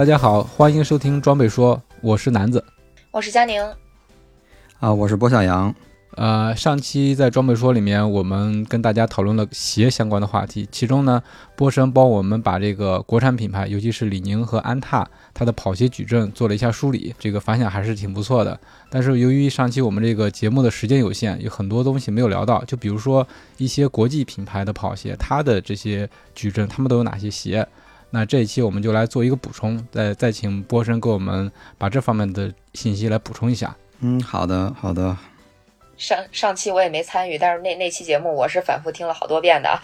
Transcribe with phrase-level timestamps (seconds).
[0.00, 2.64] 大家好，欢迎收听装备说，我是南子，
[3.10, 3.62] 我是佳宁，
[4.78, 5.74] 啊，我是波小杨。
[6.12, 11.22] 呃，上期在装备说里面，我们跟大家讨论了鞋相关的话题，其中呢，
[11.54, 18.58] 波神帮我们把这个国产品牌，尤其是李宁和安踏，它的跑鞋矩阵做了一下梳理，这个反响还是挺不错的。
[18.88, 27.68] 但是由于上期我们这个节目的时间有限，有很多东西没有聊到，就比如说一些国际品牌的跑鞋，它的这些矩阵，他们都有哪些鞋？
[28.10, 33.76] 那这一期我们就来做一个补充，再再请波神给我们把这方面的信息来补充一下。
[34.00, 35.16] 嗯，好的，好的。
[35.96, 39.78] 上上期我也没参与，但是那那期节目我是反复听了好多遍的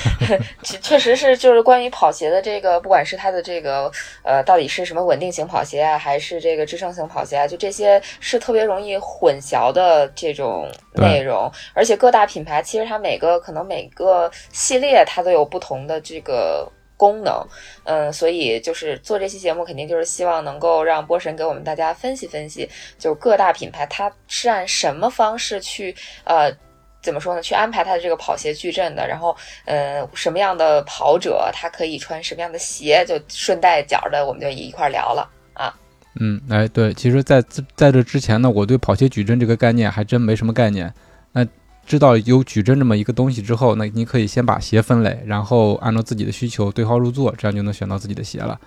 [0.82, 3.90] 确实是，就是关于跑鞋的这个，不管是它的这个
[4.22, 11.50] 呃，到底是什么稳定型跑鞋啊，还是这个支撑型跑鞋啊，就这些是特别容易混淆的这种内容。
[11.72, 16.70] 而且各大品牌其实它每个可能每个系列它都有不同的这个。
[16.98, 17.42] 功能，
[17.84, 22.68] 嗯，所以就是做这期节目，肯定就是希望能够让波神给我们大家分析分析，
[22.98, 26.52] 就各大品牌它是按什么方式去，呃，
[27.00, 27.40] 怎么说呢？
[27.40, 35.72] 去安排它的这个跑鞋矩阵的，然后，呃，什么样的跑者他可以穿什么样的鞋，就顺带脚的，我们就一块聊了啊。
[36.20, 37.40] 嗯，哎，对，其实，在
[37.76, 40.92] 在这之前呢，我对跑鞋矩阵这个概念还真没什么概念。
[41.30, 41.46] 那
[41.88, 48.60] 知道有矩阵这么一个东西之后，那你可以先把鞋分类，然后按照自己的需求对号入座，这样就能选到自己的鞋了。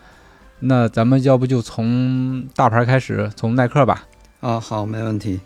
[0.61, 4.07] 那咱们要不就从大牌开始，从耐克吧。
[4.39, 5.39] 啊，好，没问题。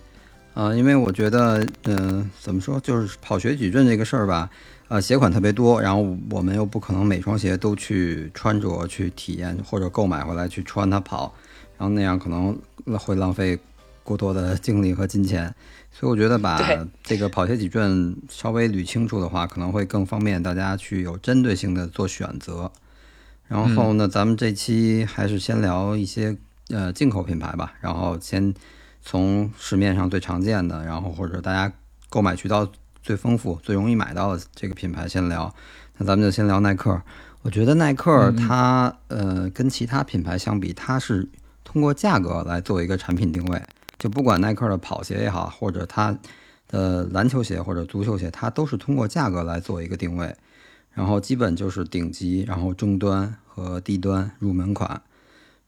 [0.53, 4.49] 啊，因为我觉得，嗯，怎么说，就是跑鞋矩阵这个事儿吧，
[4.87, 11.33] 呃，鞋款特别多，然后我们又不可能每双鞋都去穿着、去体验或者购买回来去穿它跑，
[11.77, 12.57] 然后那样可能
[12.97, 13.59] 会浪费
[14.01, 15.53] 过多的精力和金钱。
[15.97, 16.59] 所以我觉得把
[17.05, 22.69] 这个跑鞋矩阵稍微捋清楚的话，可能会更方便大家去有针对性的做选择。
[23.47, 26.35] 然后呢，咱们这期还是先聊一些
[26.67, 27.75] 呃进口品牌吧。
[27.79, 28.53] 然后先
[29.01, 31.71] 从市面上最常见的，然后或者大家
[32.09, 32.69] 购买渠道
[33.01, 35.55] 最丰富、最容易买到的这个品牌先聊。
[35.97, 37.01] 那咱们就先聊耐克。
[37.41, 41.29] 我觉得耐克它呃跟其他品牌相比，它是
[41.63, 43.61] 通过价格来做一个产品定位。
[43.97, 46.17] 就不管耐克的跑鞋也好，或者它
[46.67, 50.35] 的篮球鞋或者足球鞋，它都是通过价格来做一个定位，
[50.91, 55.01] 然后基本就是顶级，然后中端和低端入门款，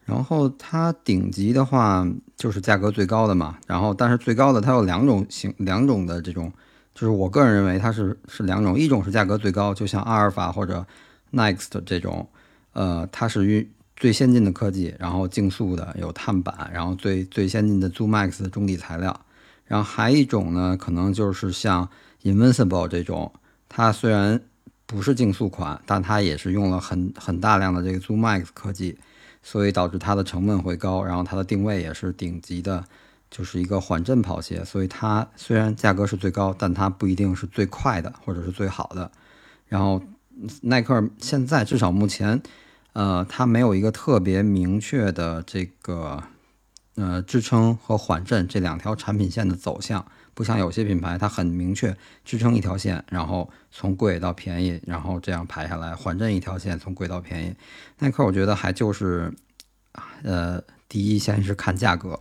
[0.04, 2.06] 然后它顶级的话
[2.36, 6.52] 就是价格最高的嘛，然后但是最高的它有两种型，两种的这种，
[6.94, 10.84] 就是我个人认为它是是两种，一种是价格最高，就像阿尔法或者
[11.32, 12.28] Next 这种，
[12.72, 19.20] 呃，它是与最先进的科技，然后竞速的有碳板，然后最最先进的 Zoom Max 中底材料，
[19.64, 21.88] 然后还一种呢，可能就是像
[22.22, 23.32] Invincible 这种，
[23.68, 24.40] 它虽然
[24.86, 28.96] 不是竞速款，但它也是用了很很大量的这个 Zoom Max 科技，
[29.42, 32.84] 所以导致它的成本会高，然后它的定位也是顶级的，
[33.28, 39.10] 就是一个缓震跑鞋，所以它虽然价格是最高，但它不一定是最快的或者是最好的。
[39.66, 40.00] 然后
[40.62, 42.40] 耐克现在至少目前。
[42.98, 46.20] 呃，它没有一个特别明确的这个
[46.96, 50.04] 呃支撑和缓震这两条产品线的走向，
[50.34, 57.54] 不像有些品牌，它很明确支撑一条线，然后从贵到便宜，然后这样排下来，缓震一条线从贵到便宜。
[58.00, 59.32] 耐克我觉得还就是
[60.24, 62.18] 呃，第一先是看价格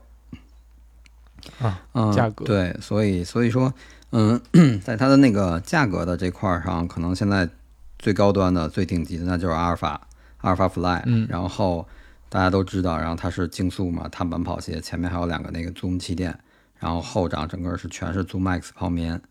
[1.58, 3.74] 啊，嗯，价格对，所以所以说，
[4.12, 4.40] 嗯，
[4.86, 7.50] 在它的那个价格的这块上，可能现在
[7.98, 10.07] 最高端的、最顶级的那就是阿尔法。
[10.48, 11.86] 阿尔法 Fly，嗯，然后
[12.30, 16.40] 大家都知道，然后它是竞速嘛，碳板跑鞋，前面还有两个那个 Zoom 气垫，
[16.80, 19.22] 然后后掌整个是全是 Zoom Max 泡棉，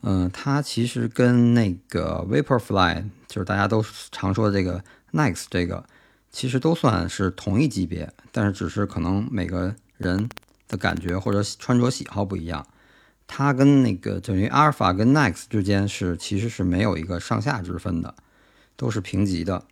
[0.00, 5.84] 嗯，它其实跟那个 Vapor Fly，就是大家都常说的这个 Next 这个，
[6.30, 10.26] 其实都算是同一级别，但是只是可能每个人
[10.68, 12.66] 的感觉或者穿着喜好不一样，
[13.26, 18.14] 它跟那个等于阿尔法跟 Next 之间是其实是没有一个上下之分的，
[18.74, 19.62] 都是平级的。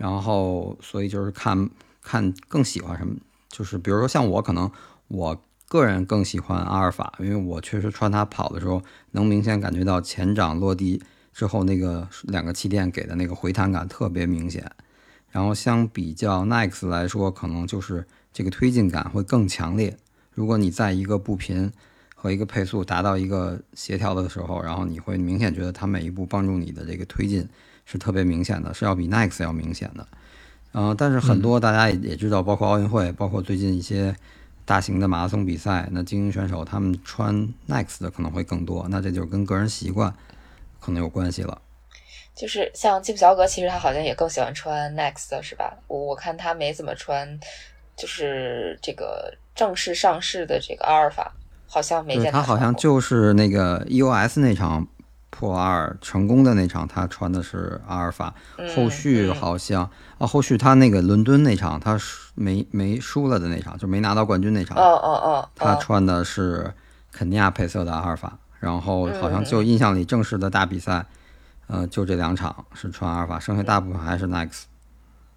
[0.00, 1.68] 然后，所以就是看
[2.02, 3.14] 看更喜欢什么，
[3.50, 4.70] 就是比如说像我，可能
[5.08, 5.38] 我
[5.68, 11.02] 个人更喜欢阿尔法，因为我确实穿它跑的时候，能明显感觉到前掌落地
[11.34, 14.72] 之后那个两个气垫给的那个回弹感特别明显。
[15.28, 19.98] 然后相比较 Next 来说，可能就是这个推进感会更强烈。
[20.32, 21.70] 如果你在一个步频
[22.14, 27.46] 和一个配速达到一个协调的时候，然后你会明显觉得它每一步帮助你的这个推进。
[27.90, 30.06] 是特别明显的，是要比 Next 要明显的，
[30.74, 34.14] 嗯，但是很多大家也也知道，包括奥运会，包括最近一些
[34.64, 37.34] 大型的马拉松比赛，那精英选手他们穿
[37.68, 40.14] Next 的可能会更多，那这就是跟个人习惯
[40.78, 41.60] 可能有关系了。
[42.36, 45.76] 就是像基普乔格，其实他好像也更喜欢穿 Next 是吧？
[45.88, 47.38] 我我看他没怎么穿，
[47.96, 51.32] 就是这个正式上市的这个阿尔法，
[51.66, 54.86] 好像没见他好像就是那个 EOS 那场
[55.40, 58.34] 破二成功的那场，他穿的是阿尔法。
[58.76, 59.88] 后续好像
[60.18, 61.98] 啊，后续他那个伦敦那场，他
[62.34, 64.76] 没没输了的那场，就没拿到冠军那场。
[64.76, 66.70] 哦哦哦，他穿的是
[67.10, 68.38] 肯尼亚配色的阿尔法。
[68.58, 71.06] 然后好像就印象里正式的大比赛。
[71.68, 74.64] 呃，就这两场是穿阿尔法，剩下大部分还是 Next。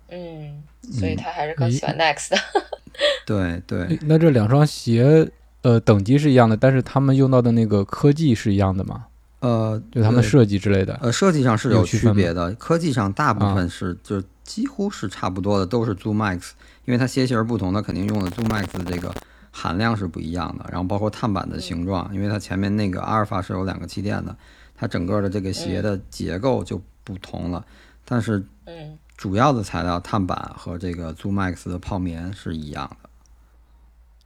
[0.10, 0.62] 嗯，
[0.92, 2.38] 所以他还是更喜欢 Next 的。
[3.26, 3.98] 对对。
[4.02, 9.06] 那这两双鞋，呃，等级是一样的，但是他们用到的那个科技是一样的吗？
[9.44, 10.98] 呃，就他们设计之类的。
[11.02, 16.52] 呃，设计上是有区别的，科技上大部分是就几乎是差不多的，都是 Zoom Max，
[16.86, 19.14] 因为它鞋型不同，它肯定用的 Zoom Max 的这个
[19.52, 20.66] 含量是不一样的。
[20.70, 24.34] 然后包括碳板的形状，因为它前面那个阿尔法是有两个气垫的。
[24.76, 27.66] 它整个的这个鞋的结构就不同了，
[28.06, 33.10] 但是嗯，主要的材料碳板和这个 Zoom Max 的泡棉是一样的。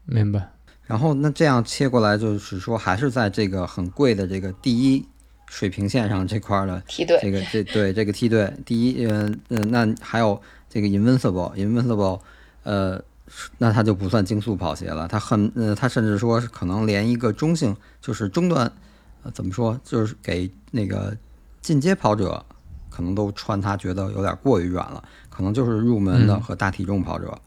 [0.05, 0.51] 明白。
[0.87, 5.05] 然后那这样切过来，就是说还是在这个很贵的这个第一
[5.47, 12.19] 水平线上这块的梯队，这个这对这个梯队第一，嗯嗯，那还有这个 Invincible，Invincible，
[12.63, 12.99] 呃，
[13.57, 18.71] 那它就不算竞速跑鞋了，它很，呃，它甚至说可能连一个中性，就是中端。
[19.33, 19.77] 怎么说？
[19.83, 21.13] 就是给那个
[21.59, 22.45] 进阶跑者，
[22.89, 25.03] 可能都穿它觉得有点过于软了。
[25.29, 27.37] 可能就是入门的和大体重跑者，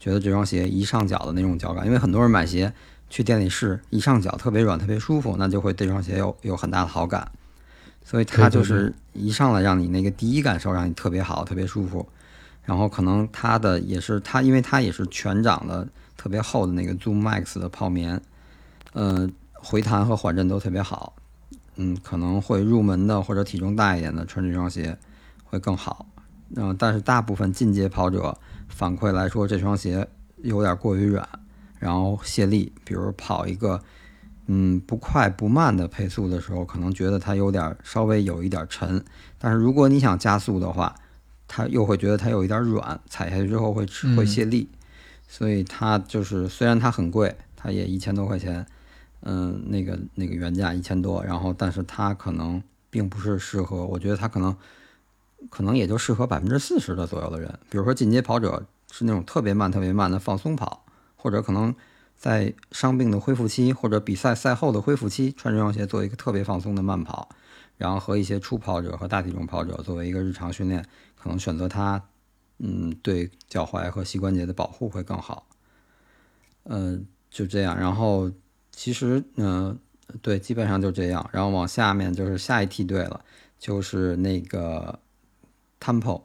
[0.00, 2.72] 觉得这双鞋一上脚的那种脚感，因为很多人买鞋
[3.08, 7.30] 去店里试，一上脚特别软、特别舒服，那就会对这双鞋有有很大的好感。
[8.02, 12.08] 所以它就是一上来让你那个第一感受让你特别好、特别舒服。
[12.64, 15.86] 然后可能它的也是它，因为它也是全掌的
[16.16, 18.20] 特别厚的那个 Zoom Max 的泡棉，
[18.94, 21.14] 呃，回弹和缓震都特别好。
[21.76, 24.96] 嗯，可能会入门的或者体重大一点的穿这双鞋
[25.44, 26.06] 会更好。
[26.56, 28.36] 嗯，但是大部分进阶跑者
[28.70, 30.08] 反馈来说，这双鞋
[30.38, 31.28] 有点过于软，
[31.78, 32.72] 然后泄力。
[32.84, 33.82] 比如跑一个
[34.46, 39.04] 嗯不快不慢的配速的时候，可能觉得它有点稍微有一点沉。
[39.38, 40.94] 但是如果你想加速的话，
[41.46, 43.86] 它又会觉得它有一点软，踩下去之后会
[44.16, 44.68] 会泄力。
[45.28, 48.64] 所以它就是虽然它很贵，它也一千多块钱。
[49.22, 54.56] 嗯，那个那个原价一千多，然后但是它可能并不是适合，我觉得它可能
[55.48, 60.84] 可能也就适合百分之四十的左右的人，比如说进阶跑者是那种特别慢特别慢的放松跑，
[61.16, 61.74] 或者可能
[62.16, 67.28] 在伤病的恢复期或者比赛赛后的恢复期穿这双鞋做一个特别放松的慢跑，
[67.78, 70.84] 然后和一些初跑者和大体重跑者作为一个日常训练，
[71.16, 72.02] 可能选择它，
[72.58, 75.46] 嗯，对脚踝和膝关节的保护会更好。
[76.64, 78.30] 嗯，就这样，然后。
[78.72, 79.78] 其实，嗯，
[80.22, 81.28] 对，基本上就这样。
[81.32, 83.22] 然后往下面就是下一梯队了，
[83.58, 84.98] 就是那个
[85.80, 86.22] Temple。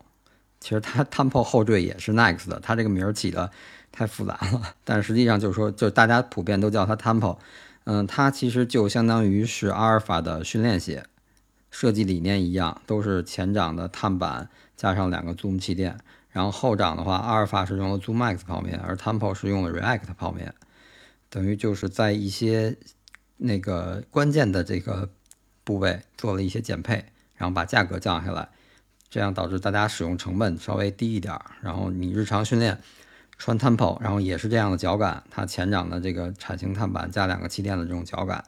[0.60, 3.52] 其实它 Temple 后缀也是 Next 的，它这个名儿起的
[3.92, 4.76] 太复杂了。
[4.84, 7.38] 但实际上就是说，就大家普遍都叫它 Temple。
[7.86, 11.06] 嗯，它其实就相当于是阿尔法的训练鞋，
[11.70, 15.98] 设计理念一样，都是前掌的碳板加上两个 Zoom 气垫。
[16.32, 20.54] 然后后掌的话，阿尔法是用了 Zoom Max 泡面，而 Temple 是用了 React 泡面。
[21.30, 22.76] 等于就是在一些
[23.38, 25.10] 那个关键的这个
[25.64, 28.50] 部位做了一些减配，然后把价格降下来，
[29.10, 31.40] 这样导致大家使用成本稍微低一点。
[31.62, 32.80] 然后你日常训练
[33.38, 38.44] 穿 Temple，然后也是这样的脚感，它前掌的这个铲型碳板加两个气垫的这种脚感，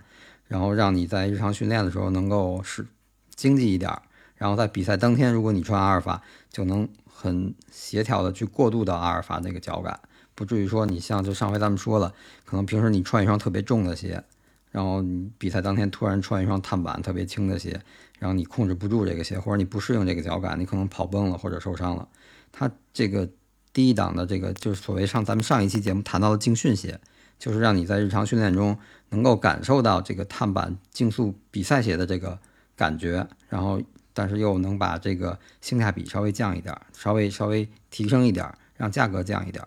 [0.48, 2.88] 然后让你在日常训练的时候能够是
[3.36, 3.92] 经济一点。
[4.36, 6.22] 然后在比赛当天，如果你穿阿尔法，
[6.52, 10.00] 就能很协调的去过渡到阿尔法那个脚感。
[10.36, 12.14] 不至于说你像就上回咱们说了，
[12.46, 14.24] 可能平时你穿一双特别重的鞋，
[14.70, 17.82] 然后你比赛当天突然穿一双碳板特别轻的鞋，
[18.20, 22.08] 然后你控制不住这个鞋，或者你不适应这个脚感，你可能跑崩了或者受伤了。
[22.52, 23.30] 它这个
[23.74, 27.00] 第一档的这个就是所谓上咱们上一期节目谈到的竞训鞋，
[27.38, 28.78] 就是让你在日常训练中
[29.10, 32.40] 能够感受到这个碳板竞速比赛鞋的这个
[32.76, 33.82] 感觉，然后
[34.14, 39.64] 但是又能把这个性价比稍微降一点，稍微稍微提升一点，让价格降一点。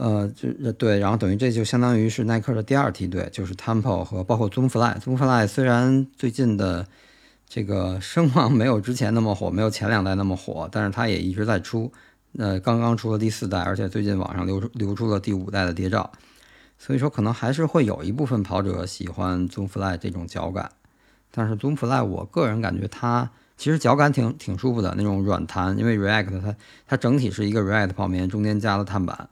[0.00, 4.96] 呃，就对，然后等于这就相当于是耐克的第二梯队，就是 Temple 和包括 Zoom Fly。
[5.00, 6.86] Zoom Fly 虽然最近的
[7.48, 11.90] 这个声望没有之前那么火，没有前两代那么火，但是它也一直在出。
[12.38, 16.12] 呃，刚刚出了第四代，而且最近网上流出流出了第五代的谍照，
[16.78, 20.70] 所以说可能还是会有一部分跑者喜欢 Zoom Fly 这种脚感。
[21.32, 26.54] 但是 Zoom Fly 我个人感觉它其实脚感挺挺舒服的那种软弹，因为 React 它
[26.86, 29.28] 它整体是一个 React 泡棉，中间加了碳板。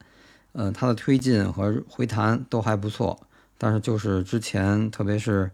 [0.59, 3.19] 嗯，它的推进和回弹都还不错，
[3.59, 5.51] 但是就是之前特别是，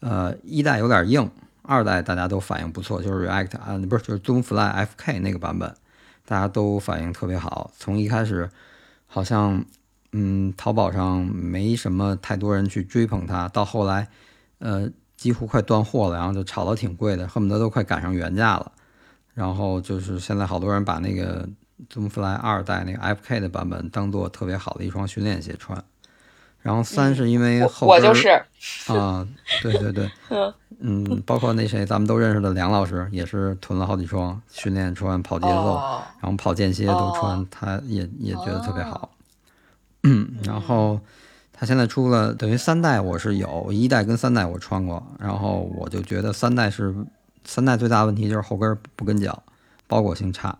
[0.00, 1.30] 呃，一代有点硬，
[1.62, 5.72] 二代大家都反应不错，就是 React 啊，不是就是 Zoomfly FK 那个版本，
[6.26, 7.70] 大家都反应特别好。
[7.78, 8.50] 从一开始
[9.06, 9.64] 好像
[10.10, 14.08] 嗯淘宝上没什么太多人去追捧它，到后来
[14.58, 18.72] 呃几乎快断货了，然后就炒得挺贵的，恨不得都快赶上原价了。
[19.32, 21.48] 然后就是现在好多人把那个
[21.92, 25.82] Zoomfly 二代那个 FK 的版本当做特别好的一双训练鞋穿。
[26.62, 28.28] 然后三是因为后我就是
[28.88, 29.26] 啊，
[29.62, 39.08] 对对对， 嗯嗯，包括那谁咱们都认识的梁老师，也是囤了好几双训练穿、跑节奏，哦然后跑间歇都穿，哦他也也觉得特别好。
[40.02, 41.00] 嗯， 然后
[41.50, 46.94] 他现在出了等于三代，我是有一代跟三代我穿过，然后我就觉得三代是
[47.42, 49.42] 三代最大的问题就是后跟不跟脚，
[49.86, 50.58] 包裹性差。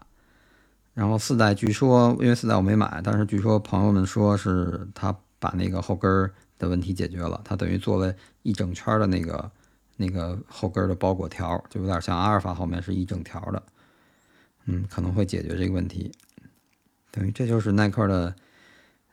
[1.00, 9.50] 然后四代据说，因为四代我没买，但是据说朋友们说是他把那个后跟儿的问题解决了，他等于做了一整圈的那个
[9.96, 13.62] 那个后跟儿的包裹条，就有点像阿尔法后面是一整条的，
[14.66, 16.12] 嗯，可能会解决这个问题。
[17.10, 18.34] 等于这就是耐克的，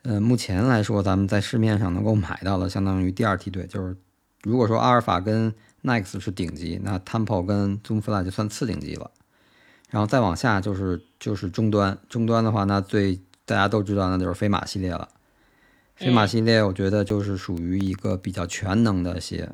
[0.02, 3.96] 呃，目前来说咱们在市面上能够买到的，相当于第二梯队，就是
[4.42, 5.50] 如果说阿尔法跟
[5.84, 9.10] NEX 是顶级，那 Tempo 跟 Zoomfly 就算次顶级了。
[9.88, 15.08] 然后再往下就是就是终端，终端的话，那最大家都知道，那就是飞马系列了。
[15.96, 19.50] 飞马系列，我觉得就是属于一个比较全能的鞋。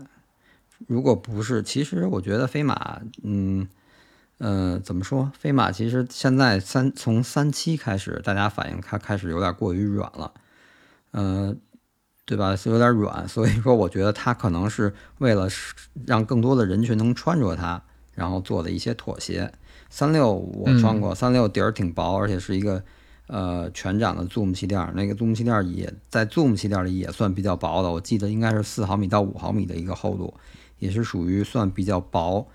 [0.86, 3.66] 如果不是，其实我觉得飞马，嗯，
[4.38, 5.32] 呃，怎么说？
[5.38, 10.34] 飞马其实现在三从三七开始，大家反应它开始有点过于软了，
[11.12, 11.56] 呃，
[12.26, 12.54] 对吧？
[12.54, 15.72] 是有点软，所以说我觉得它可能是为了使
[16.06, 17.82] 让更多的人群能穿着它，
[18.14, 19.52] 然后做的一些妥协。
[19.90, 22.82] 三六我穿过，三六底儿挺薄，而且是一个
[23.28, 30.34] 呃全掌的 Zoom 气垫儿，那个 Zoom 气垫儿也在 Zoom 气垫儿里也算比较薄的，我记得应该是四毫米到五毫米的一个厚度，
[30.78, 32.46] 也是属于算比较薄，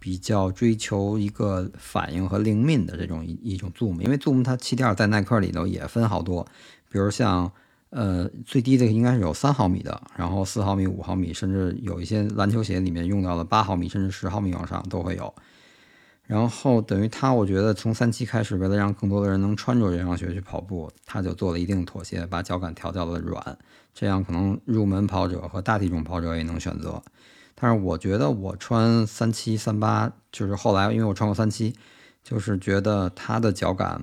[0.00, 6.44] 比较追求一个反应和灵敏的这种一一种 Zoom，因为 Zoom 它气垫儿在耐克里头也分好多，
[6.90, 7.52] 比如像
[7.90, 15.34] 呃最低的应该是有三毫米的，然后四毫米、五毫米，甚至有一些篮球鞋里面用到了八毫米甚至十毫米往上都会有。
[16.26, 23.58] 然后等于它，我觉得从三期开始，为了让更多的人能穿着这双鞋去跑步，他就做了一定妥协，把脚感调教的软，
[23.94, 27.02] 这样可能入门跑者和大体重跑者也能选择。
[27.54, 31.74] 但是我觉得我穿三七、三八，就是后来因为我穿过三七，
[32.22, 34.02] 就是觉得它的脚感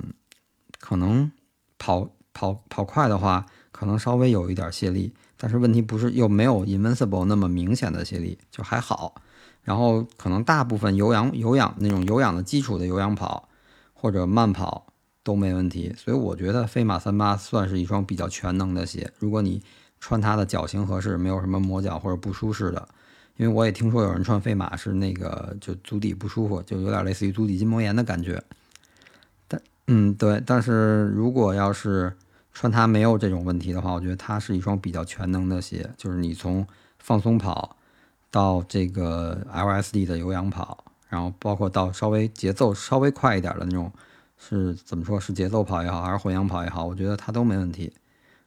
[0.79, 1.31] 可能
[1.77, 9.15] 跑跑跑快的话，可能稍微有一点泄力，但是问题不是又没有 Invincible 那么明显的泄力，就还好。
[9.63, 13.49] 然后可能大部分有氧有氧那种有氧的基础的有氧跑
[13.93, 14.85] 或者慢跑
[15.23, 19.11] 都没问题，所以我觉得飞马三八算是一双比较全能的鞋。
[19.19, 19.61] 如果你
[19.99, 22.87] 穿它的脚型合适，没有什么磨脚或者不舒适的，
[23.35, 28.41] 因为我也听说有人穿飞马是那个就足底不舒服，就有点类似于足底筋膜炎的感觉。
[29.49, 32.15] 但嗯对，但是如果要是
[32.55, 36.65] 穿它没有这种问题的话，我觉得它是一双比较全能的鞋，就是你从
[36.97, 37.77] 放松跑。
[38.31, 43.89] 到这个 LSD 的有氧跑，然后包括到稍微节奏稍微快一点的那种，
[44.37, 45.17] 是怎么说？
[45.17, 47.93] 是节奏跑也好，还是混氧跑也好，我觉得它都没问题。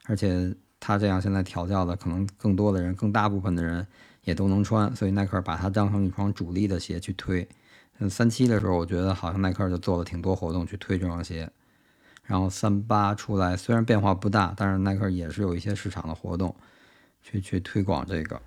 [0.05, 3.87] 而且它这样现在调教的，可能更多的人、更大部分的人
[4.25, 7.49] 也都能穿，所以耐克把它当成一双主力的鞋去推。
[7.99, 11.51] 嗯，三七的时候，我觉得好像耐克就做了挺多活动去推这双鞋。
[12.29, 16.55] 然后三八出来，虽然变化不大，但是耐克也是有一些市场的活动
[17.23, 18.39] 去去推广这个。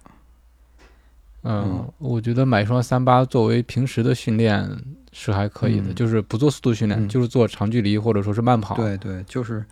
[1.42, 4.70] 嗯，我觉得买一双三八作为平时的训练
[5.12, 8.76] 是还可以的，嗯就是不做速度训练，嗯就是做长距离或者说是慢跑。
[8.76, 9.66] 对对，就是，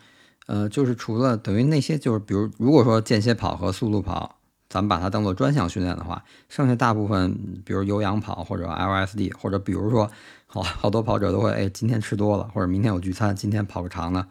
[0.47, 4.37] 呃，就是除了等于那些，就是比如如果说间歇跑和速度跑，
[4.67, 10.09] 咱们把它当做专项训练的话，剩下大部分，比如有氧跑或者 LSD，或者比如说
[10.51, 14.25] 好好多跑者都会，哎，今天吃多了，或者明天有聚餐，今天跑个长的，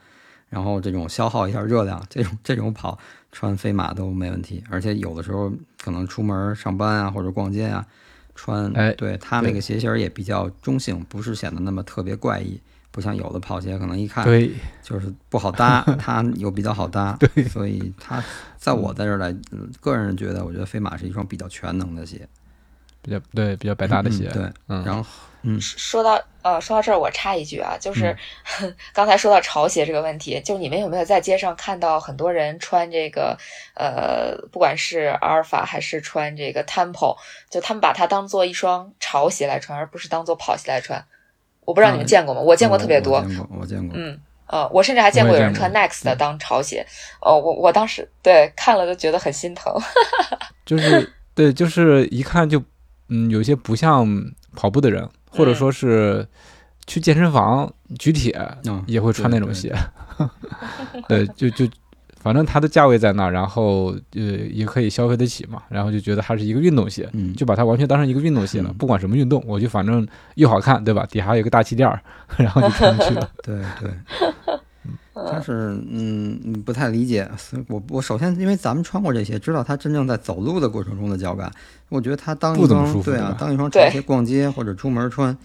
[0.49, 2.99] 然后这种消耗一下热量，这种这种跑
[3.31, 7.87] 穿飞马都没问题，而且有的时候可能出门上班啊或者逛街啊，
[8.35, 12.61] 穿，哎对它那个鞋型儿也比较中性，不是显得那么特别怪异。
[12.91, 14.51] 不像有的跑鞋可能一看对
[14.83, 18.21] 就是不好搭， 它又比较好搭，对所以它
[18.59, 22.27] 在我在这儿来，嗯个人觉得，我觉得飞马是一双比较全能的鞋，
[23.03, 24.29] 比较对比较百搭的鞋。
[24.29, 25.09] 嗯对，嗯，然后
[25.43, 28.17] 嗯说到呃，说到这儿，我插一句啊，就是、
[28.93, 33.37] 刚才说到潮鞋这个问题，就你们有没有在街上看到很多人穿这个
[33.75, 37.17] 呃，不管是阿尔法还是穿这个 Temple，
[37.51, 41.05] 就他们把它当做一双潮鞋来穿，而不是当做跑鞋来穿。
[41.65, 42.41] 我不知道你们嗯见过吗？
[42.41, 43.25] 我见过特别多我。
[43.25, 46.87] 见过，我见过，嗯，呃，我甚至还见过有人穿 Next 的当潮鞋。
[47.21, 49.73] 哦，我我当时对看了都觉得很心疼。
[50.65, 52.63] 就是对，就是一看就
[53.11, 54.07] 嗯，有些不像
[54.55, 56.27] 跑步的人，或者说是
[56.87, 58.33] 去健身房举铁，
[58.67, 59.75] 嗯，也会穿那种对鞋。
[61.09, 61.67] 对， 就就
[62.21, 68.71] 反正它的价位在那儿，然后呃也可以消费得起嘛，然后就觉得它是一个运动鞋，嗯，就把它完全当成一个运动鞋了。
[68.71, 71.07] 嗯不管什么运动，我就反正又好看，对吧？
[71.11, 72.03] 底下有个大气垫儿，
[72.37, 73.31] 然后就穿进去了。
[73.43, 73.91] 对 对。
[75.27, 77.29] 但是，嗯，嗯不太理解。
[77.37, 81.51] 所以我我首先因为咱们穿过这些，知道他真正在走路的过程中的脚感。
[81.89, 85.37] 我觉得他当一不怎么双对舒服对吧，啊当一双对潮鞋逛街或者出门穿，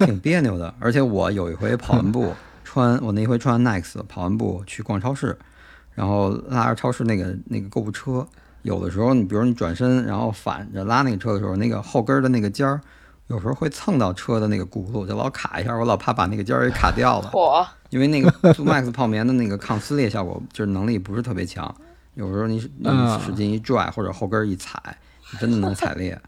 [0.00, 0.74] 挺别扭的。
[0.78, 2.32] 而且我有一回跑完步
[2.64, 5.36] 穿，我那回穿 Next 跑完步去逛超市，
[5.94, 8.26] 然后拉着超市那个那个购物车，
[8.62, 12.80] 有的时候你比如你转身然后反着拉那个车的时候，那个后跟儿的那个尖儿。
[13.28, 17.30] 有时候会蹭到车的那个轱辘，就老卡一下，我老怕把那个尖儿给卡掉了。
[17.94, 21.72] 嚯，因为那个 Zomax 泡棉的那个抗撕裂效果，就是能力不是特别强，
[22.14, 24.98] 有时候你你嗯使劲一拽或者后跟一踩，
[25.32, 26.20] 你真的能踩裂。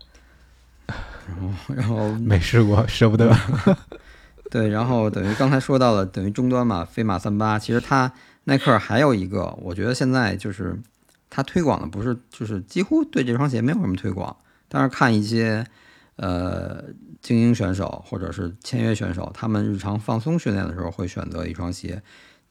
[0.87, 3.37] 然后，然后 没试过，舍不得。
[4.49, 8.13] 对，然后等于刚才说到了，等于终端嘛，飞马三八，其实它
[8.45, 10.81] 耐克还有一个，我觉得现在就是
[11.29, 14.37] 它推广的不是，就是几乎对这双鞋没有什么推广，
[14.69, 15.67] 但是看一些
[16.17, 16.85] 呃
[17.21, 22.03] 精英选手或者是签约选手，他们日常放松训练的时候会选择一双鞋，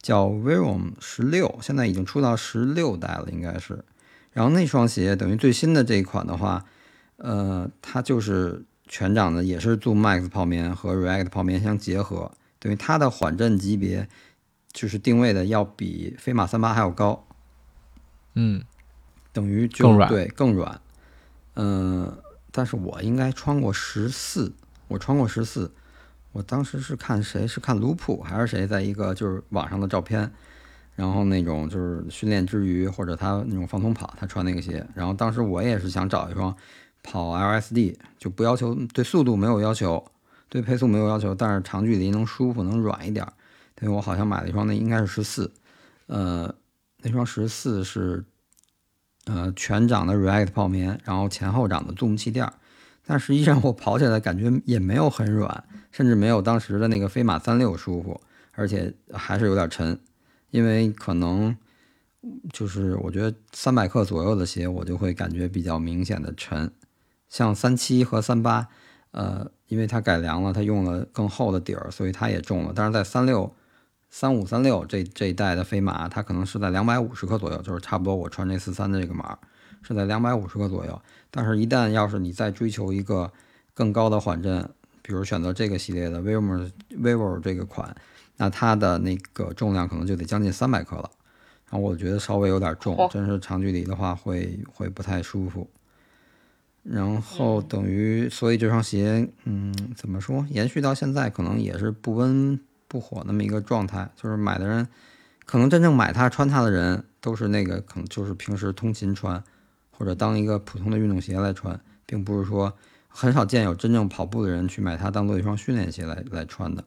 [0.01, 3.83] 叫 Verum 十六，现在已经出到十六代了，应该是。
[4.31, 6.65] 然后那双鞋等于最新的这一款的话，
[7.17, 14.09] 呃，它就是全掌的，也是 Zoom Max 泡棉和 React 泡棉相结合，等于它的缓震级别
[14.73, 17.25] 就是定位的要比飞马三八还要高，
[18.33, 18.61] 嗯，
[19.31, 20.81] 等于就更对更软。
[21.53, 22.17] 嗯、
[22.55, 24.49] 但是我应该穿过十四，
[24.87, 25.69] 我穿过十四。
[26.31, 30.31] 我当时是看谁是看卢普还是谁，在一个就是网上的照片，
[30.95, 34.85] 然后那种就是训练之余或者他那种放松跑，他穿那个鞋。
[34.93, 36.55] 然后当时我也是想找一双
[37.03, 40.03] 跑 LSD，就不要求对速度没有要求，
[40.47, 43.25] 对配速没有要求，但是长距离能舒服能软一点。
[43.75, 45.51] 对我好像买了一双，那应该是十四，
[46.07, 46.53] 呃，
[47.01, 48.23] 那双十四是
[49.25, 52.53] 呃全掌的 React 泡棉，然后前后掌的 Zoom 气垫儿，
[53.05, 58.19] 但实际上我跑起来感觉也没有很软，甚至没有当时的那个飞马三六舒服，
[58.53, 59.99] 而且还是有点沉，
[60.51, 61.55] 因为可能
[62.51, 66.71] 就是我觉得三百克左右的鞋，我就会感觉比较明显的沉，
[67.29, 68.67] 像三七和三八，
[69.11, 73.55] 呃，因为它改良了，它用了更厚的底儿，所以它也重了，但是在三六。
[74.17, 79.37] 三五三六这这一代的飞马，它可能是在两百五十克左右，就是差不多我穿这四三的这个码
[79.81, 81.01] 是在两百五十克左右。
[81.29, 83.29] 但是，一旦要是你再追求一个
[83.73, 84.69] 更高的缓震，
[85.01, 87.93] 比如选择这个系列的 vivo vivo 这个款，
[88.37, 91.11] 那它的那个重量可能就得将近三百克了。
[91.69, 95.69] 然后我觉得稍微有点重嚯，真是长距离的话会会不太舒服。
[96.83, 100.45] 然后等于，所以这双鞋，嗯，怎么说？
[100.49, 102.57] 延续到现在，可能也是不温
[102.95, 104.09] 不火那么一个状态。
[104.15, 104.87] 就是买的人，
[105.45, 109.43] 可能真正买它、穿它的人，都是那个可能就是平时通勤穿，
[109.91, 112.73] 或者当一个普通的运动鞋来穿，并不是说
[113.09, 116.85] 很少见有真正跑步的人去买它当做一双训练鞋来来穿的。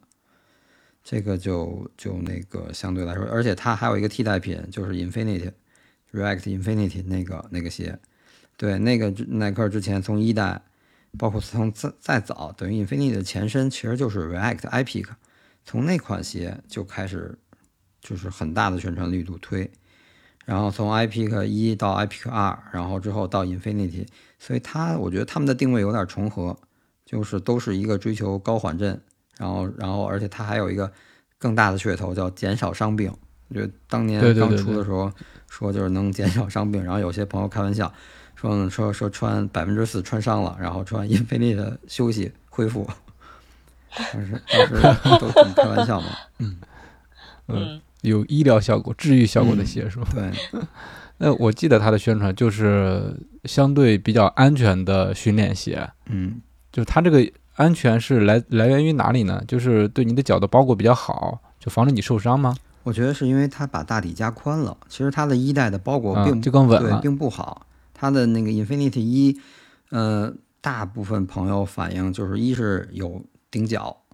[1.05, 5.53] 这个就就那个相对来说，而且它还有一个替代品，就是 Infinity
[6.12, 7.99] React Infinity 那个那个鞋。
[8.57, 10.62] 对，那个耐克之前从一代，
[11.16, 15.07] 包括从再再早，等于 Infinity 的前身其实就是 React IPIC，
[15.68, 17.38] 从那款鞋就开始
[18.00, 19.70] 就是很大的宣传力度推，
[20.46, 24.07] 然后从 iPeak 一到 iPeak 二，然后之后到 Infinity，
[24.38, 26.59] 所以它我觉得他们的定位有点重合，
[27.04, 28.98] 就是都是一个追求高缓震，
[29.37, 30.90] 然后然后而且它还有一个
[31.37, 33.14] 更大的噱头叫减少伤病，
[33.48, 35.12] 我觉得当年刚出的时候
[35.48, 37.92] 说就是能减少伤病，然后有些朋友开玩笑。
[38.37, 42.88] 说，说说穿百分之四穿伤了，然后穿英菲尼的休息恢复，
[44.12, 46.06] 但是但是都挺开玩笑嘛。
[46.38, 46.56] 嗯
[47.48, 50.06] 嗯有医疗效果、治愈效果的鞋是吧？
[50.14, 50.30] 对，
[51.18, 53.12] 那我记得它的宣传就是
[53.44, 59.42] 相对比较安全的训练鞋，嗯就是它这个安全是来来源于哪里呢？
[59.48, 62.56] 就是对你的脚的包裹比较好，就防止你受伤吗？
[62.84, 67.00] 我觉得是因为它把大底加宽了，其实它的一代的包裹并啊，就更稳对了。
[67.00, 69.40] 并不好，它的那个 Infinity 一，
[69.90, 74.04] 呃，大部分朋友反映就是一是有顶脚，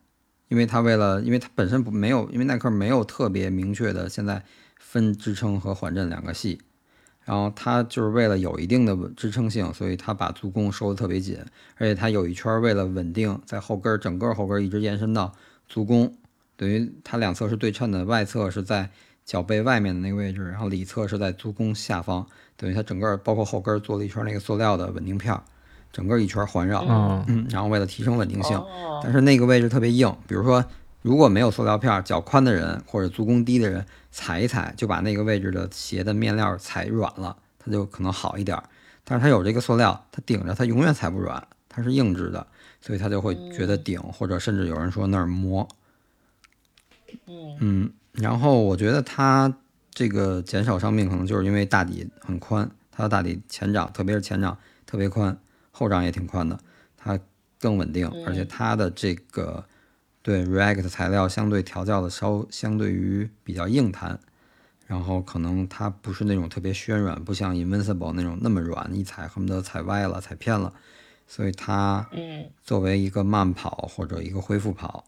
[0.48, 4.44] 因为它为了，因为它本身不没有，因为耐克没有特别明确的现在
[4.78, 6.60] 分支撑和缓震两个系，
[7.24, 11.38] 然后它就是为了有一定的支撑性，所以它把足弓收的特别紧，
[11.76, 15.34] 而且它有一圈为了稳定，在后跟儿整个后跟儿一直延伸到
[15.66, 16.14] 足弓，
[16.56, 18.90] 等于它两侧是对称的，外侧是在
[19.24, 25.42] 脚背外面的那个位置，然后里侧是在足弓下方，等于它整个包括后跟儿做了一圈那个塑料的稳定片儿，
[25.94, 27.24] 整个一圈环绕，嗯。
[27.28, 29.00] 嗯，然后为了提升稳定性，哦。
[29.02, 30.62] 但是那个位置特别硬，比如说
[31.02, 38.64] 如果没有塑料片，脚宽的人或者足弓低的人踩一踩，就把那个位置的鞋的面料踩软了，它就可能好一点儿。
[39.04, 42.46] 但是它有这个塑料，它顶着它永远踩不软，它是硬质的，
[42.80, 45.68] 所以它就会觉得顶，或者甚至有人说那儿磨。
[47.26, 47.56] 嗯。
[47.60, 49.54] 嗯，然后我觉得它
[49.92, 55.36] 这个减少伤病，可能就是因为大底很宽，它的大底前掌，特别是前掌特别宽，
[55.76, 56.56] 后掌也挺宽的，
[56.96, 57.18] 它
[57.58, 59.64] 更稳定，而且它的这个
[60.22, 64.20] 对 React 材料相对调教的稍相对于比较硬弹，
[64.86, 70.72] 然后可能它不是那种特别暄软，不像 Invincible 那种那么软，一踩恨不得踩歪了、踩偏了，
[71.26, 75.04] 所以它嗯作为一个慢跑或者一个恢复跑，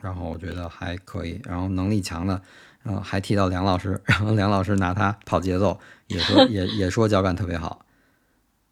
[0.00, 1.40] 然后我觉得还可以。
[1.44, 2.40] 然后能力强的，
[2.82, 7.83] 然后还提到梁老师， 然后梁老师拿他跑节奏，也说也也说脚感特别好。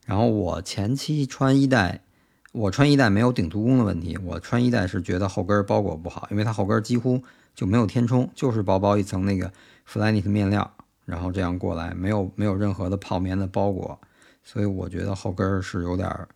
[0.05, 2.03] 然后我前期穿一代，
[2.53, 7.23] 我穿一代没有顶足弓的问题，我穿一代是觉得后跟包裹不好，因为它后跟几乎
[7.55, 9.53] 就没有填充，就是薄薄一层那个
[9.89, 10.73] Flyknit 面料，
[11.05, 14.01] 然后这样过来，没有没有任何的泡棉的包裹，
[14.43, 16.29] 所以我觉得后跟是有点儿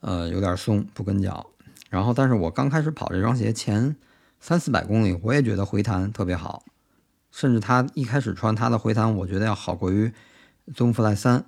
[0.00, 1.46] 呃有点松，不跟脚。
[1.90, 3.94] 然后，但是我刚开始跑这双鞋前
[4.40, 6.64] 三四百公里，我也觉得回弹特别好，
[7.30, 10.10] 甚至它一开始穿它的回弹，我觉得要好过于
[10.74, 11.44] Zoomfly 三。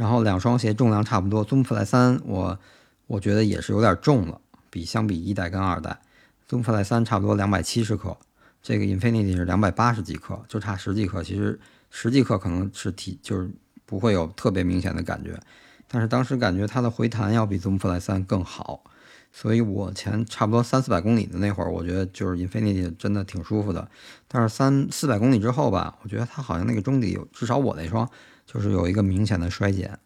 [0.00, 2.58] 然后两双鞋重量差不多，Zoomfly 三我
[3.06, 6.00] 我觉得也是有点重了，比相比一代跟二代
[6.48, 8.16] ，Zoomfly 三差不多两百七十克，
[8.62, 11.22] 这个 Infinity 是两百八十几克，就差十几克。
[11.22, 11.60] 其实
[11.90, 13.50] 十几克可能是体就是
[13.84, 15.38] 不会有特别明显的感觉，
[15.86, 18.82] 但是当时感觉它的回弹要比 Zoomfly 三更好，
[19.30, 23.86] 所以我前差不多三四百公里的那会儿，我觉得就是 Infinity 真的挺舒服的。
[24.26, 28.08] 但是三四百公里之后吧，我觉得它好像那个中底有，至少我那双
[28.52, 29.96] 就是有一个明显的衰减，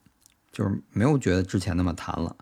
[0.52, 2.36] 就是没有觉得之前那么弹了。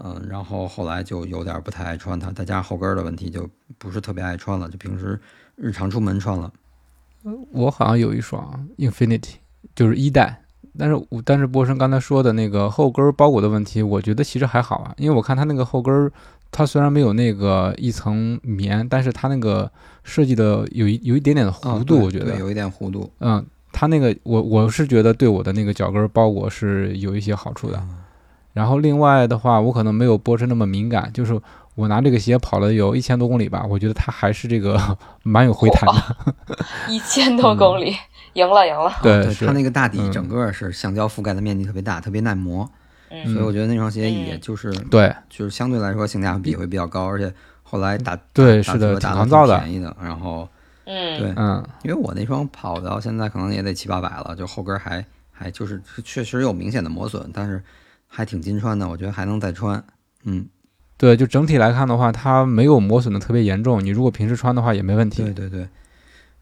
[0.00, 5.20] 嗯，然后后来就有点不太爱穿它，再加上后跟儿的问题，就不是特别爱穿了，就平时
[5.56, 6.52] 日常出门穿了。
[7.50, 9.34] 我好像有一双 Infinity，
[9.74, 10.44] 就是一代，
[10.78, 16.12] 但是我但是波神刚才说的那个后跟儿包裹的问题，我觉得其实还好啊，因为我看它那个后跟儿，
[16.52, 19.68] 它虽然没有那个一层棉，但是它那个
[20.04, 23.12] 设计的有一有一点点的啊弧度，对我觉得，对有一点弧度。
[23.18, 23.44] 嗯，
[23.78, 27.80] 它那个我我是觉得对我的那个脚跟儿包裹是有一些好处的。
[28.52, 31.40] 然后另外的话，我可能没有波神那么敏感，就是
[31.76, 34.76] 我拿这个鞋跑了有一千多公里吧，我觉得它还是这个
[35.22, 36.56] 蛮有回弹的。
[36.88, 37.94] 一千多公里，
[38.32, 38.92] 赢了赢了。
[39.00, 42.68] 对，它那个大底嗯整个是橡胶覆盖的面积特别大，特别耐磨，
[43.12, 49.94] 嗯所以我觉得那双鞋嗯也就是对就是相对来说性价比会比较高，而且后来打打对是的挺抗造的便宜的。
[50.02, 50.48] 然后
[50.90, 57.62] 嗯，对，嗯，因为我那双跑到现在可能也得七八百了，就后跟还还就是确实有明显的磨损，但是
[58.06, 59.84] 还挺金穿的，我觉得还能再穿。
[60.24, 60.46] 嗯，
[60.96, 63.84] 对，就整体来看的话，它没有磨损的特别严重。
[63.84, 65.22] 你如果平时穿的话也没问题。
[65.22, 65.68] 对对对，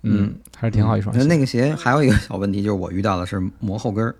[0.02, 1.20] 嗯，还是挺好一双鞋。
[1.20, 4.14] 那那个鞋还有一个小问题，就是我遇到的是磨后跟儿，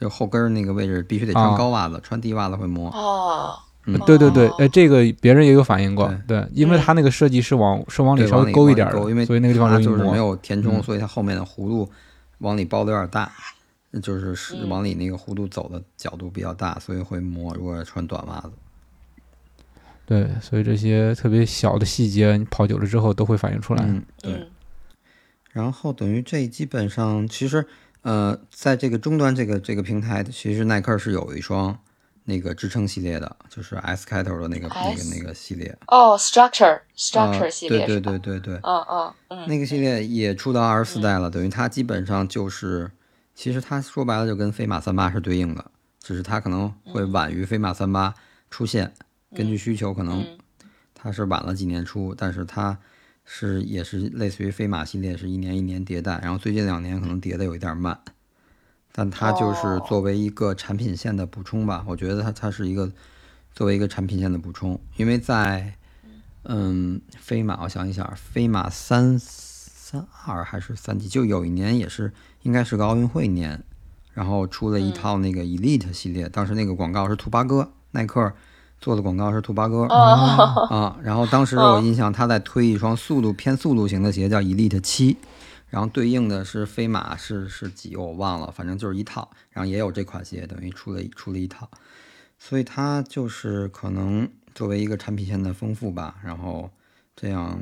[0.00, 2.88] 就后跟儿那个位置必须得穿啊高袜子，穿低袜子会磨。
[2.90, 3.54] 哦，
[3.96, 8.92] 嗯对对对哦，哎，这个别人也有反映过，对，因为嗯它那个设计是往是往里，稍微勾一点的，
[9.24, 10.82] 所以那个地方就是没有填充，嗯。
[10.82, 11.90] 所以它后面的弧度
[12.38, 13.32] 往里包的有点大，
[14.02, 14.68] 就是是嗯。
[14.68, 17.54] 往里那个弧度走的角度比较大，所以会磨。
[17.54, 18.52] 如果穿短袜子，
[20.06, 23.84] 对，所以这些特别小的细节，你跑久了之后都会反映出来。
[23.86, 24.32] 嗯，对。
[24.32, 24.46] 嗯
[25.50, 27.66] 然后等于这基本上其实
[28.02, 31.76] 呃，在这个终端这个这个平台，其实耐克是有一双
[32.28, 35.74] 那个支撑系列的，就是 S 开头的那个那个那个系列。
[35.86, 37.98] 哦，structure 啊 structure 系列对？
[37.98, 42.90] 对对对对，嗯嗯嗯，那个系列也出到二十四代了，等于它基本上就是，
[43.34, 45.64] 其实它说白了就跟飞马三八是对应的，
[46.02, 48.12] 只是它可能会晚于飞马三八
[48.50, 48.92] 出现，
[49.34, 50.38] 根据需求可能嗯
[50.94, 52.76] 它是晚了几年出，但是它
[53.24, 57.98] 是也是类似于飞马系列，是一年一年迭代，然后最近两年可能迭的有一点慢，
[58.92, 59.84] 但它就是哦。
[59.88, 62.90] 作为一个产品线的补充吧，我觉得它它是一个
[63.52, 65.74] 作为一个产品线的补充，因为在
[66.44, 73.62] 嗯飞马，我想一想，飞马三三二还是三几，就有一年也是应该是个奥运会年，
[74.14, 78.32] 然后出了一套那个 Elite 系列，当时那个广告是兔八哥，耐克
[78.80, 79.86] 做的广告是兔八哥。
[79.86, 85.16] 哦，啊，然后当时我印象他在推一双速度偏速度型的鞋，叫 Elite 七，
[85.68, 91.70] 然后对应的是飞马是是几我忘了，反正就是一套，然后也有这款鞋，等于出了出了一套，
[92.38, 96.70] 所以它就是可能作为一个产品线的丰富吧，然后
[97.14, 97.60] 这样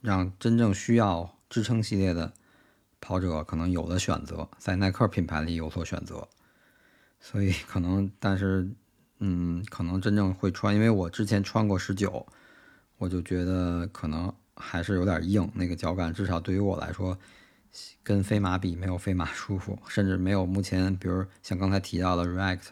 [0.00, 2.32] 让真正需要支撑系列的
[3.00, 6.28] 跑者可能有的选择，在耐克品牌里有所选择，
[7.20, 8.68] 所以可能但是
[9.20, 12.26] 嗯，可能真正会穿，因为我之前穿过十九，
[12.98, 17.16] 我就觉得可能还是有点硬，那个脚感至少对于我来说，
[18.02, 22.62] 跟飞马比没有飞马舒服，甚至没有目前比如像刚才提到的 React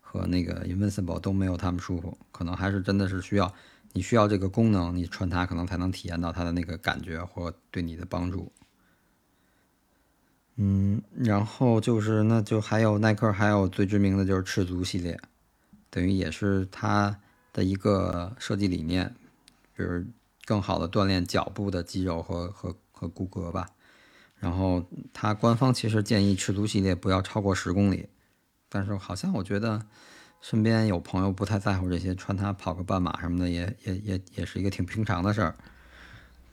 [0.00, 3.52] 和那个 Invincible 都没有他们舒服，可能还是真的是需要
[3.92, 8.52] 你需要这个功能，你穿它可能才能体验到它的那个感觉或对你的帮助。
[10.56, 15.18] 嗯，然后就是那就还有耐克，还有最知名的就是赤足系列。
[15.88, 17.18] 等于也是它
[17.52, 19.14] 的一个设计理念，
[19.74, 20.04] 比如
[20.50, 23.68] 更好的锻炼脚部的肌肉和和和骨骼吧。
[24.40, 28.08] 然后它官方其实建议赤足系列不要超过十公里，
[28.68, 29.80] 但是好像我觉得
[30.40, 35.54] 身边有朋友不太在乎这些，穿它跑个半马什么的也也也也是一个挺平常的事儿。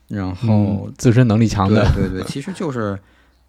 [0.07, 2.99] 然后自身能力强的，对对对，其实就是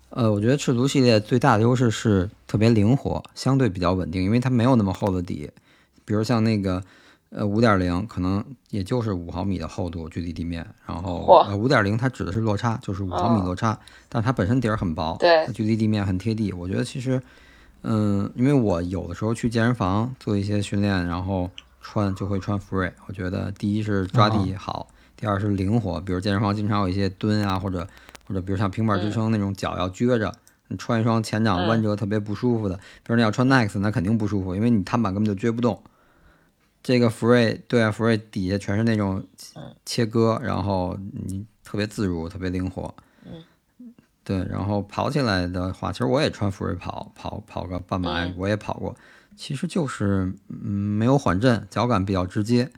[0.08, 5.50] 呃，我觉得赤足系列最大的优势是特别灵活，相对比较稳定，因为它没有那么厚的底。
[6.04, 6.82] 比如像那个，
[7.30, 16.52] 呃，五点零可能也就是五毫米的厚度距离地面，然后呃，五点零它指的是落差，就是五毫米落差，但它本身底儿很薄，对，距离地面很贴地。
[16.52, 17.22] 我觉得其实，
[17.82, 21.50] 嗯，因为我有的时候去健身房做一些训练，然后
[21.82, 26.00] 穿就会穿 Free，我觉得第一是抓地好，第二是灵活。
[26.00, 27.86] 比如健身房经常有一些蹲啊，或者
[28.26, 30.32] 或者比如像平板支撑那种脚要撅着。
[30.70, 35.82] 你穿一双前掌弯折特别不舒服的，比如你要穿 Next，那肯定不舒服，因为你碳板根本就撅不动。
[36.88, 39.22] 这个 Free 对啊，Free 底下全是那种
[39.85, 42.94] 切割，然后你特别自如，特别灵活。
[43.27, 43.44] 嗯，
[44.24, 48.96] 对，然后跑起来的话，其实我也穿 Free 跑跑跑个半马，我也跑过，
[49.37, 52.70] 其实就是嗯没有缓震，脚感比较直接，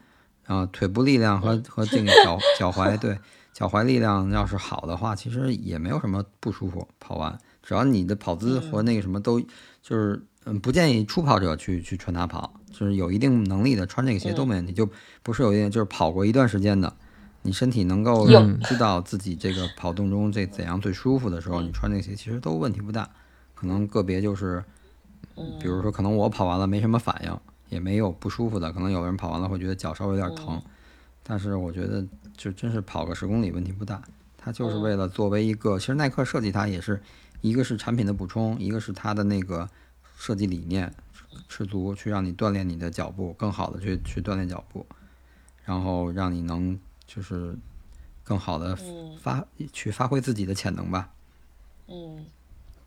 [0.45, 3.17] 然后腿部力量和和这个脚 脚踝对
[3.53, 6.89] 脚踝力量要是好的话，其实也没有什么不舒服。
[6.99, 9.41] 跑完，只要你的跑姿和那个什么都
[9.81, 12.60] 就是嗯，不建议初跑者去去穿它跑。
[12.71, 14.89] 就是有一定能力的穿这个鞋都没问题，就
[15.23, 16.93] 不是有一定就是跑过一段时间的，
[17.43, 18.27] 你身体能够
[18.65, 23.09] 知道自己这个跑动中这怎样最舒服的时候，你穿这个鞋其实都问题不大。
[23.55, 24.65] 可能个别就是，
[25.61, 30.63] 比如说可能我跑完了没什么反应，也没有不舒服的，可能有的人跑完了会觉得脚稍微有点疼，
[31.23, 32.03] 但是我觉得
[32.37, 34.01] 就真是跑个十公里问题不大。
[34.39, 37.03] 它就是为了作为一个，其实耐克设计它也是
[37.43, 39.69] 一个是产品的补充，一个是它的那个
[40.17, 40.91] 设计理念。
[41.49, 44.87] 赤足去让你锻炼你的脚步，更好的去去锻炼脚步，
[45.65, 47.57] 然后让你能就是
[48.23, 48.77] 更好的
[49.21, 51.09] 发去发挥自己的潜能吧。
[51.89, 52.27] 嗯，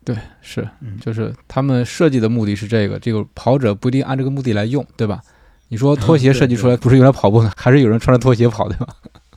[0.04, 0.68] 对，是，
[1.00, 5.20] 就是他们设计的目的是这个，这个跑者不一定按这个目的来用，对吧？
[5.68, 8.86] 你说拖鞋设计出来不是用来跑步的，还是有人穿着拖鞋跑，对吧？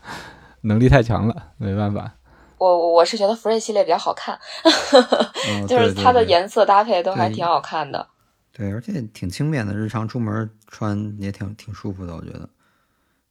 [0.61, 2.13] 能力太强了，没办法。
[2.57, 4.37] 我我是觉得 Free 系列比较好看，
[5.67, 8.07] 就是它的颜色搭配都还挺好看的。
[8.57, 12.49] 对，而且挺轻便的，日常出门穿也挺挺舒服的，我觉得，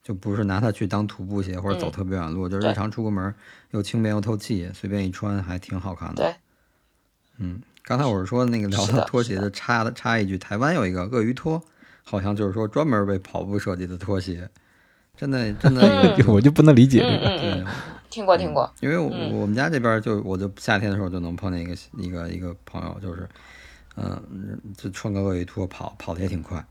[0.01, 3.35] 就不是拿它去当徒步鞋或者走特别远路，就日常出个门
[3.73, 6.23] 又轻便又透气，随便一穿还挺好看的。
[6.23, 6.35] 对，
[7.39, 11.61] 嗯，刚才我是说那个聊到拖鞋的，插的插一句，台湾有一个鳄鱼拖，
[12.05, 14.49] 好像就是说专门为跑步设计的拖鞋，
[15.17, 17.37] 真的真的，我就不能理解这个。
[17.37, 17.65] 对，
[18.09, 19.09] 听过听过，因为我
[19.41, 23.29] 我们家这边就我就夏天的时候就能碰见一个一个一个朋友，就是。
[23.97, 26.65] 嗯，这穿个鳄鱼拖跑，跑的也挺快。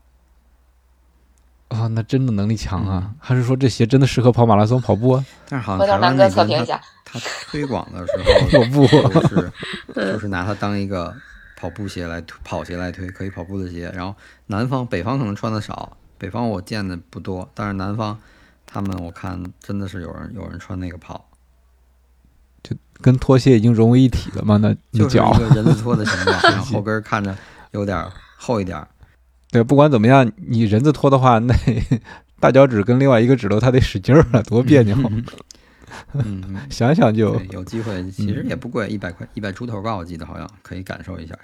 [1.68, 3.12] 啊，那真的能力强啊！
[3.18, 5.24] 还是说这鞋真的适合跑马拉松跑步啊？
[5.48, 8.86] 但是好像台湾那边他他推广的时候， 跑步
[9.28, 9.52] 是
[9.92, 11.12] 就是拿它当一个
[11.56, 13.90] 跑步鞋来推，跑鞋来推，可以跑步的鞋。
[13.94, 14.14] 然后
[14.46, 18.16] 南方、北方可能穿的少，北方我见的不多，但是南方
[18.64, 21.28] 他们我看真的是有人有人穿那个跑。
[23.00, 24.56] 跟拖鞋已经融为一体了嘛？
[24.56, 27.36] 那就是一个人字拖的形状， 然后后跟看着
[27.72, 28.04] 有点
[28.36, 28.84] 厚一点。
[29.50, 31.54] 对，不管怎么样，你人字拖的话，那
[32.40, 34.96] 大脚趾跟另外一个指头它得使劲儿啊，多别扭。
[36.12, 41.34] 嗯，想想就有机会，其实也不贵，一百块一百出头吧，我记得好像可以感受一下。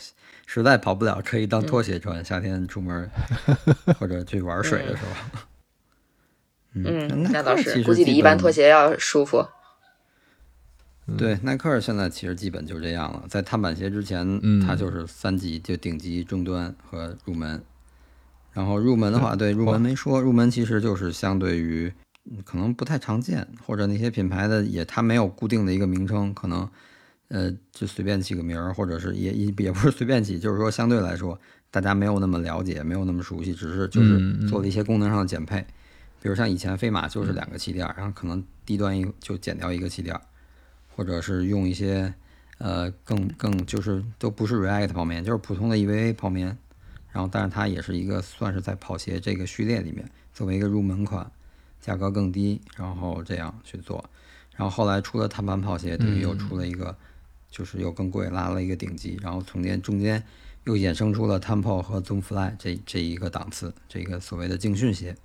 [0.46, 3.08] 实在跑不了，可以当拖鞋穿，夏天出门
[3.98, 5.38] 或者去玩水的时候。
[6.74, 9.46] 嗯，那倒是，估计比一般拖鞋要舒服。
[11.18, 13.24] 对，耐克现在其实基本就这样了。
[13.28, 17.62] 在碳板鞋之前，它就是三级，就顶级、中端和入门。
[18.52, 21.92] 然后入门的话，对入门没说，入门其实就是相对于
[22.44, 26.68] 可能不太常见，或者那些品牌的也它没有固定的一个名称，可能
[27.28, 31.38] 呃就随便起个名儿，或者是也也也不是随便起，就是说相对来说
[31.70, 35.66] 大家没有那么了解，没有那么熟悉，只是就是做了一些功能上的减配。
[36.20, 40.14] 比如像以前飞马就是两个气垫，然后可能低端一就减掉一个气垫。
[40.94, 42.12] 或者是用一些，
[42.58, 46.56] 呃，更更就是都不是 React 泡面，就是普通的 EVA 泡面，
[47.10, 51.30] 然后但是它也是一个算是在跑鞋这个序列里面作为一个入门款，
[51.80, 54.04] 价格更低，然后这样去做。
[54.54, 56.96] 然后后来出了碳板跑鞋，等于又出了一个，
[57.50, 59.18] 就是又更贵，拉了一个顶级。
[59.22, 60.22] 然后从间中间
[60.64, 65.16] 又衍生出了 Tempo 和 Zoom Fly 这这一个档次，这个所谓的竞训鞋。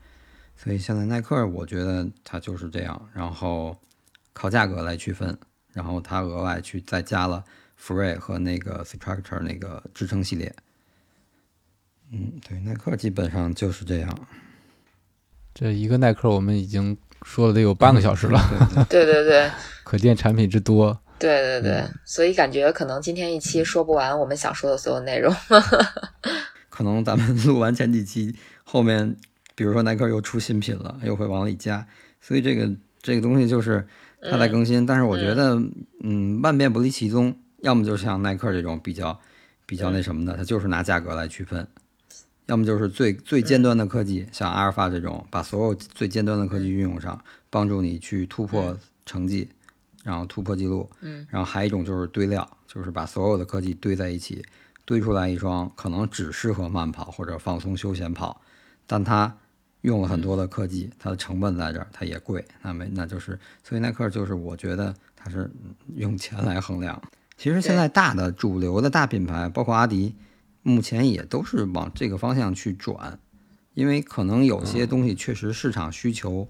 [0.55, 3.77] 所以现在耐克，我觉得它就是这样，然后
[4.33, 5.37] 靠价格来区分，
[5.77, 7.43] 然后它额外去再加了
[7.79, 10.51] Free 和那个 Structure 那个支撑系列。
[12.11, 14.27] 嗯，对，耐克基本上就是这样。
[15.53, 18.41] 这一个耐克，我们已经说了得有半个小时了，
[18.89, 19.51] 对对对，
[19.85, 20.99] 可见产品之多。
[21.19, 25.31] 对对对，所以感觉可能今天一期说不完我们想说的所有内容。
[26.69, 29.15] 可能咱们录完前几期，后面
[29.53, 31.87] 比如说耐克又出新品了，又会往里加，
[32.19, 32.67] 所以这个
[32.99, 33.87] 这个东西就是
[34.21, 34.85] 它在更新。
[34.85, 35.61] 但是我觉得，
[36.03, 39.19] 嗯，万变不离其宗，要么就像耐克这种比较
[39.65, 41.67] 比较那什么的，它就是拿价格来区分。
[42.47, 49.49] 要么就是最最尖端的科技，像阿尔法这种，把所有最尖端的科技运用上，帮助你去突破成绩，
[50.03, 50.89] 然后突破记录。
[51.01, 54.45] 嗯，然后还有一种就是堆料，就是把所有的科技堆在一起，
[54.85, 58.39] 堆出来一双可能只适合慢跑或者放松休闲跑，
[58.85, 59.35] 但它
[59.87, 62.45] 用了很多的科技，它的成本在这儿，它也贵。
[62.61, 65.49] 那没那就是，所以耐克就是我觉得它是
[65.95, 67.01] 用钱来衡量。
[67.37, 70.13] 其实现在大的主流的大品牌，包括阿迪。
[70.63, 73.17] 目前也都是往这个方向去转，
[73.73, 76.45] 因为可能有些东西确实市场需求，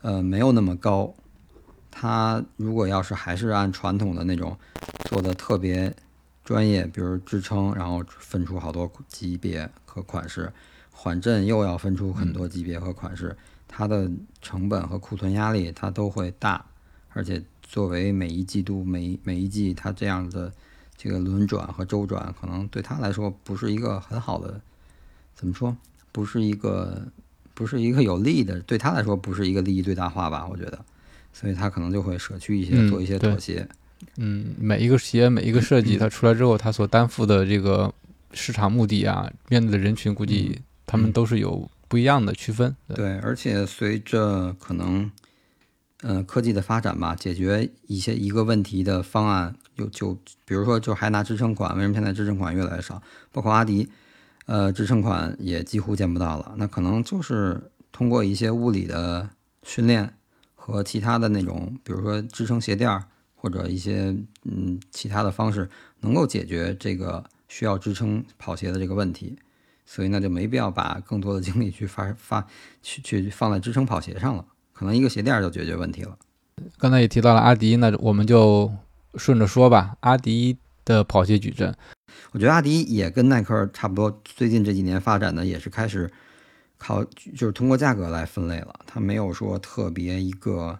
[0.00, 1.14] 呃，没有那么高。
[1.90, 4.56] 它如果要是还是按传统的那种
[5.10, 5.94] 做的特别
[6.42, 10.50] 专业，比如支撑，然后分出好多级别和款式，
[10.94, 13.36] 缓震又要分出很多级别和款式，
[13.68, 16.64] 它的成本和库存压力它都会大，
[17.10, 20.50] 而且作为每一季度每每一季它这样的。
[20.96, 24.60] 这个轮转和周转可能对它来说不是一个很好的，
[25.34, 25.76] 怎么说？
[26.12, 27.04] 不是一个，
[27.52, 30.46] 不是一个有利的，对他来说不是一个利益最大化吧？
[30.48, 30.78] 我觉得，
[31.32, 33.68] 所以他可能就会舍去一些，做一些妥协。
[34.18, 37.92] 嗯，每一个鞋，每一个设计，它出来之后，它所担负的这个
[38.32, 40.60] 市场目的啊，面对的人群，估计
[40.94, 42.76] 他们都是有不一样的区分。
[42.94, 45.10] 对，而且随着可能。
[46.06, 50.12] 嗯，科技的发展吧，解决一些一个问题的方案，就就
[50.44, 53.00] 比如说，就还拿支撑款，为什么现在支撑款越来越少？
[53.32, 53.88] 包括阿迪，
[54.44, 56.56] 呃，支撑款也几乎见不到了。
[56.58, 59.30] 那可能就是通过一些物理的
[59.62, 60.12] 训练
[60.54, 69.38] 和其他的那种，比如说支撑鞋垫儿或者一些嗯其他的方式，能够解决这个需要支撑跑鞋的这个问题。
[69.84, 72.46] 所以那就没必要把更多的精力去发发
[72.82, 74.44] 去去放在支撑跑鞋上了。
[74.72, 76.18] 可能一个鞋垫就解决问题了。
[76.78, 78.72] 刚才也提到了阿迪，那我们就
[79.14, 79.96] 顺着说吧。
[80.00, 81.74] 阿迪的跑鞋矩阵，
[82.32, 86.10] 我觉得阿迪也跟耐克差不多，最近这几年发展的也是开始
[86.78, 88.74] 靠就是通过价格来分类了。
[88.86, 90.78] 它没有说特别一个，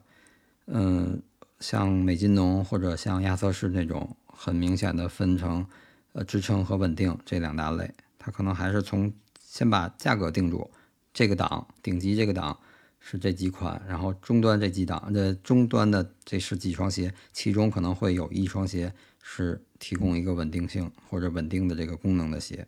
[0.67, 1.21] 嗯，
[1.61, 5.67] 像美津浓或者像亚瑟士那种很明显的分成
[6.13, 7.91] 呃支撑和稳定这两大类。
[8.25, 10.71] 它可能还是从先把价格定住，
[11.13, 12.59] 这个档顶级这个档。
[13.07, 22.67] 是这几款，然后中端这几档，这终端的这是几双鞋，其中可能会有一双鞋是提供一个稳定性或者稳定的这个功能的鞋。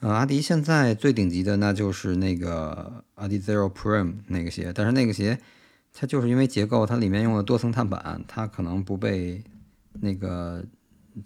[0.00, 5.38] 呃，阿迪现在最顶级的那就是那个阿迪 Zero Prime 那个鞋，但是那个鞋
[5.94, 9.42] 它就是因为结构，它里面用了多层碳板，它可能不被
[9.94, 10.62] 那个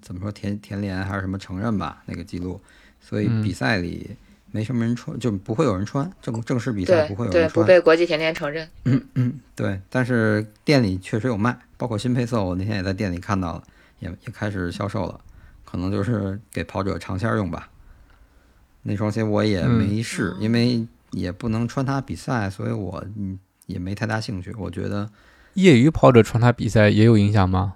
[0.01, 2.63] 怎么说田田联还是什么承认吧那个记录，
[3.01, 4.17] 所以比赛里。
[4.53, 8.69] 没什么人穿，就不会有人穿正正式比赛不会有人穿，不被国际田联承认。
[8.85, 13.63] 嗯嗯，对，但是店里确实有卖，包括新配色，我那天也在店里看到了，
[14.01, 15.21] 也也开始销售了，
[15.65, 17.69] 可能就是给跑者尝鲜用吧。
[18.83, 23.05] 那双鞋我也没试，因为也不能穿它比赛，所以我
[23.67, 24.53] 也没太大兴趣。
[24.59, 25.09] 我觉得
[25.55, 27.75] 业余跑者穿它比赛也有影响吗？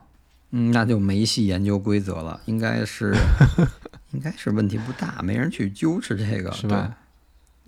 [0.50, 3.14] 嗯，那就没细研究规则了，应该是。
[4.14, 6.96] 应该是问题不大，没人去揪持这个，是吧？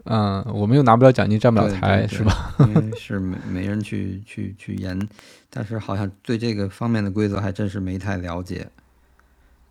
[0.05, 2.55] 嗯，我们又拿不了奖金，站不了台，是吧？
[2.97, 4.97] 是没没人去去去研，
[5.51, 8.69] 但是好像对这个方面的规则还真是没太了解，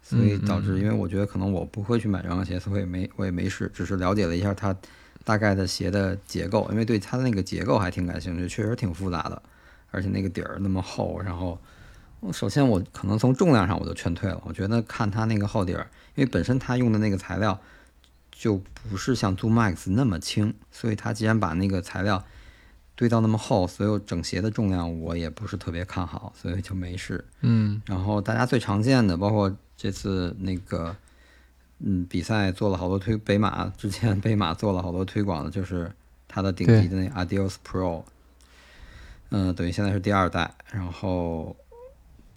[0.04, 4.76] 所以导致，因为我觉得可能我不会去买这双鞋，所以没我也没试，只是了解了一下它
[5.24, 9.42] 大概的鞋的结构，因为对它的那个结构还挺感兴趣，确实挺复杂的，
[9.92, 11.58] 而且那个底儿那么厚，然后。
[12.32, 14.42] 首先，我可能从重量上我就劝退了。
[14.46, 17.60] 我觉得看它那个厚底儿，因为本身它用的那个材料
[18.32, 22.24] 就不是像 Zoom Max 那么轻，所以它既然把那个材料
[22.96, 27.24] 堆到那么厚，所有整鞋的重量我也不是特别看好，所以就没试。
[27.42, 27.82] 嗯。
[27.86, 30.96] 然后大家最常见的，包括这次那个
[31.80, 35.92] 嗯，比赛做了好多推，北马之前北马做了好多推广的，就是
[36.28, 38.04] 它的顶级的那 Adios Pro，
[39.30, 40.56] 嗯、等于现在是第二代。
[40.72, 41.56] 然后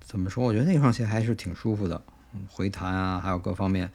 [0.08, 0.42] 怎么说？
[0.42, 2.02] 我觉得那双鞋还是挺舒服的，
[2.48, 3.92] 回弹啊，还有各方面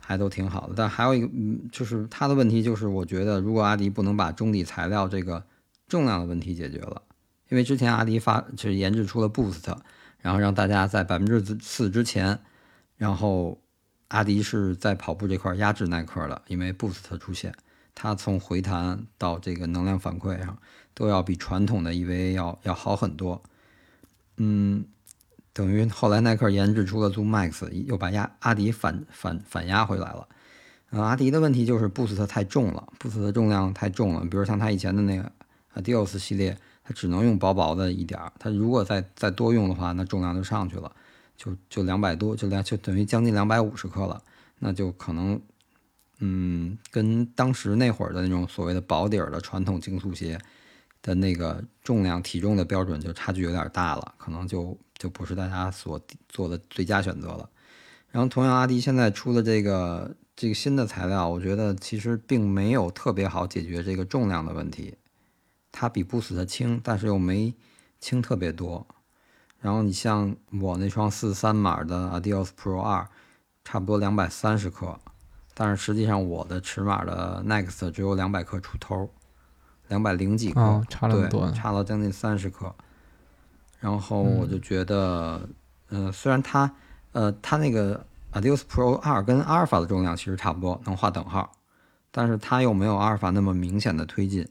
[0.00, 0.74] 还都挺好的。
[0.76, 5.44] 但还有一个，嗯，就是它的问题就是，我觉得如果阿迪不能把中底材料这个
[5.86, 7.02] 重量的问题解决了，
[7.50, 9.72] 因为之前阿迪发就是研制出了 Boost，
[10.18, 12.40] 然后让大家在百分之四之前，
[12.96, 13.62] 然后
[14.08, 17.54] 阿迪是在跑步这块压制耐克的，因为 Boost 出现，
[17.94, 20.58] 它从回弹到这个能量反馈上
[20.94, 23.40] 都要比传统的 EVA 要要好很多。
[24.36, 24.84] 嗯，
[25.54, 30.28] 等于后来耐克研制出了 Zoom Max，又把压阿迪反反反压回来了。
[30.90, 34.20] 呃，阿迪的问题就是 Boost 太重了，Boost 的重量太重了。
[34.26, 35.32] 比如像它以前的那个
[35.74, 40.90] Adios 系列，它只能用薄薄的一点儿，它如果再再多用的话，那重量就上去了，
[41.36, 44.20] 就就两百多，就两就等于将近两百五十克了，
[44.58, 45.40] 那就可能，
[46.18, 50.38] 嗯，跟当时那会儿的那种所谓的薄底儿的传统竞速鞋
[51.00, 57.48] 的那个重量体重的标准就差距有点大了，可能就就不是大家所做的最佳选择了。
[58.10, 64.96] 然后同样，阿迪现在出的这个这个新的材料，我觉得其实并没有特别好解决这个重量的问题。
[65.72, 67.52] 它比 Boost 轻，但是又没
[67.98, 68.86] 轻特别多。
[69.58, 73.08] 然后你像我那双四三码的 Adios Pro 二，
[73.64, 75.00] 差不多两百三十克，
[75.54, 79.10] 但是实际上我的尺码的 Next 只有两百克出头，
[79.88, 82.72] 两百零几克，哦差了多，差了将近三十克。
[83.84, 85.46] 然后我就觉得，
[85.90, 86.74] 嗯、虽然它，
[87.12, 91.52] 呃，它那个 Adios Pro 二跟阿尔法的重量其实差不多，能划等号，
[92.10, 94.48] 但是它又没有阿尔法那么明显的推进，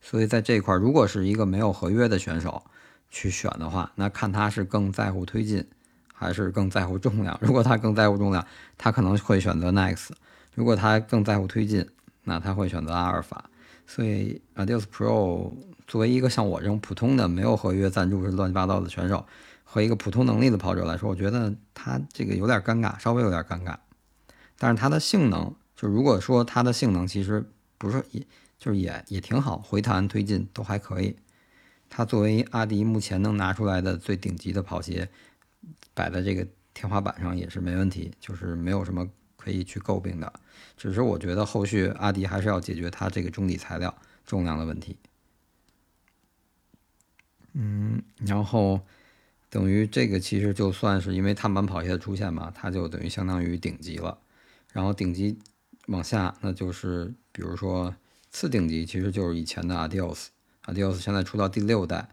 [0.00, 2.64] 所以在这一块，如果是一个没有合约的选手
[3.10, 5.64] 去选的话，那看他是更在乎推进，
[6.12, 7.38] 还是更在乎重量。
[7.40, 8.44] 如果他更在乎重量，
[8.76, 10.08] 他可能会选择 Next；
[10.52, 11.88] 如果他更在乎推进，
[12.24, 13.48] 那他会选择阿尔法。
[13.86, 15.52] 所以 Adios Pro
[15.86, 19.26] 作为一个像我这种普通的没有合约赞助、是乱七八糟的选手，
[19.62, 23.76] 和一个普通能力的跑者来说，我觉得它这个有点尴尬，稍微有点尴尬。
[24.58, 27.44] 但是它的性能，就如果说它的性能其实
[27.76, 28.26] 不是也
[28.58, 31.16] 就是也也挺好，回弹、推进都还可以。
[31.90, 35.08] 它作为阿迪目前能拿出来的最顶级的跑鞋，
[35.92, 39.06] 摆在这个天花板上也是没问题，就是没有什么
[39.36, 40.32] 可以去诟病的。
[40.76, 44.96] 只是我觉得后续阿迪还是要解决它这个中底材料重量的问题。
[47.54, 48.80] 嗯，然后
[49.48, 54.18] 等于这个其实就算是因为碳板跑鞋的出现嘛，它就等于相当于顶级了。
[54.72, 55.38] 然后顶级
[55.86, 57.94] 往下，那就是比如说
[58.30, 60.26] 次顶级，其实就是以前的 Adios。
[60.64, 62.08] Adios 现在出到第六代，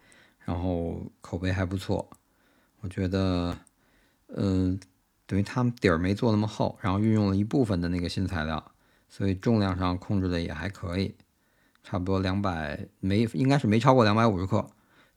[0.46, 2.10] 然后口碑还不错，
[2.82, 3.58] 我觉得，
[4.28, 4.80] 嗯、
[5.26, 8.72] 等于他们底儿没做那么厚，然后运用了一部分的那个新材料，
[9.10, 11.16] 所以重量上控制的也还可以，
[11.82, 14.68] 差不多两百没应该是没超过两百五十克，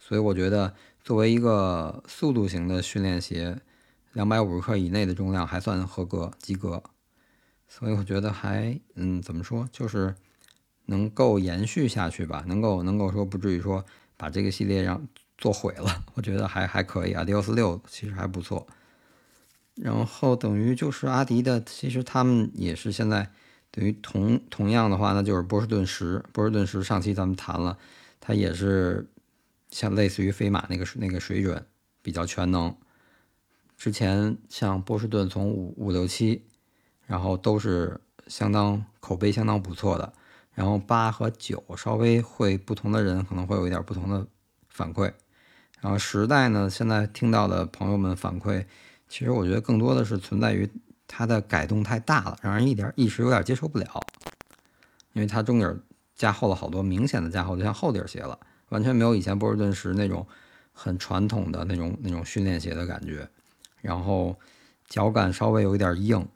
[0.06, 3.58] 所以我觉得作为一个速度型的训练鞋，
[4.12, 6.82] 两百五十克以内的重量还算合格及格，
[7.66, 10.14] 所以我觉得还嗯怎么说就是
[10.84, 13.82] 能够延续下去吧，能够能够说不至于说
[14.18, 17.14] 把这个系列让做毁了，我觉得还还可以。
[17.14, 18.66] Adios 六其实还不错，
[19.76, 23.30] 然后等于就是阿迪的，其实他们也是现在
[23.70, 27.78] 等于同同样的话，那就是波士顿十，波士顿十上期咱们谈了，
[28.20, 29.08] 它也是
[29.74, 31.66] 像类似于飞马那个那个水准，
[32.00, 32.72] 比较全能。
[33.76, 36.44] 之前像波士顿从五五六七，
[37.08, 40.12] 然后都是相当口碑相当不错的。
[40.52, 44.24] 然后八和九稍微会不同的人可能会有一点不同的
[44.68, 45.12] 反馈。
[45.80, 48.64] 然后时代呢，现在听到的朋友们反馈，
[49.08, 50.70] 其实我觉得更多的是存在于
[51.08, 54.00] 它的改动太大了，让人一点一时有点接受不了。
[55.14, 55.82] 因为它中底
[56.14, 58.38] 加厚了好多，明显的加厚，就像厚底鞋了，
[58.70, 60.26] 完全没有以前波士顿时那种
[60.72, 63.28] 很传统的那种那种训练鞋的感觉。
[63.80, 64.36] 然后
[64.86, 66.26] 脚感稍微有一点硬，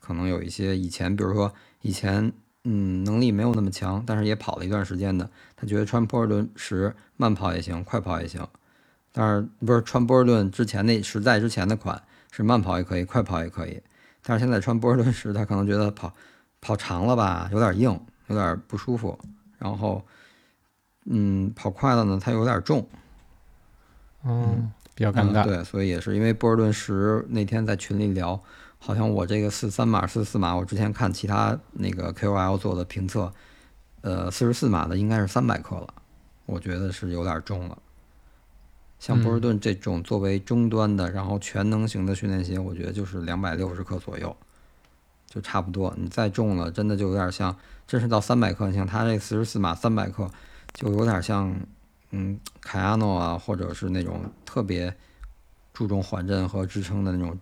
[0.00, 1.52] 可能有一些以前，比如说
[1.82, 2.32] 以前
[2.64, 8.46] 嗯能力没有那么强，但是也跑了一段时间的，他觉得穿波士顿时慢跑也行，快跑也行。
[9.12, 13.82] 但是不是穿波士顿之前那时代之前的款是慢跑也可以，快跑也可以。
[14.22, 16.12] 但是现在穿波士顿时，他可能觉得跑
[16.60, 19.18] 跑长了吧，有点硬，有点不舒服。
[19.58, 20.04] 然后
[21.08, 22.86] 嗯跑快了呢，它有点重。
[24.24, 25.42] 嗯，比较尴尬。
[25.42, 28.40] 嗯对，所以也是因为波尔顿十那天在群里聊，
[28.78, 33.32] 好像我这个四三码、四四码，我之前看其他那个 KOL 做的评测，
[34.00, 35.94] 呃，四十四码的应该是三百克了，
[36.46, 37.78] 我觉得是有点重了。
[38.98, 44.34] 像波士顿这种作为中端的，然后全能型的训练鞋，我觉得就是两百六十克左右，
[45.26, 45.94] 就差不多。
[45.98, 47.54] 你再重了，真的就有点像，
[47.86, 50.30] 真是到三百克，像它这四十四码三百克，
[50.76, 51.52] 就有点像，
[52.10, 54.94] 嗯，凯亚诺啊，或者是那种特别
[55.72, 57.36] 注重缓震和支撑的那种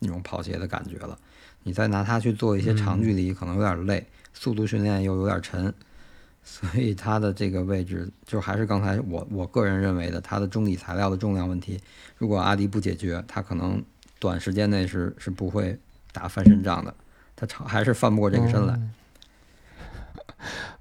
[0.00, 1.16] 那种跑鞋的感觉了。
[1.62, 4.04] 你再拿它去做一些长距离，可能有点累，
[4.34, 5.72] 速度训练又有点沉，
[6.42, 11.80] 所以它的这个位置就还是刚才我我个人认为的，它的中底材料的重量问题，
[12.16, 13.80] 如果阿迪不解决，它可能
[14.18, 15.78] 短时间内是是不会
[16.10, 16.92] 打翻身仗的，
[17.36, 18.76] 它长还是翻不过这个身来。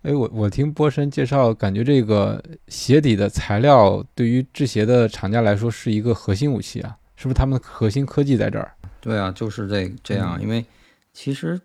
[0.03, 8.72] 哎，我我听波神介绍，感觉这个鞋底的材料对于制鞋的厂家来说是一个核心武器啊，是不是他们的核心科技在这儿？
[9.01, 10.66] 对啊，就是这这样，因为
[11.14, 11.60] 其实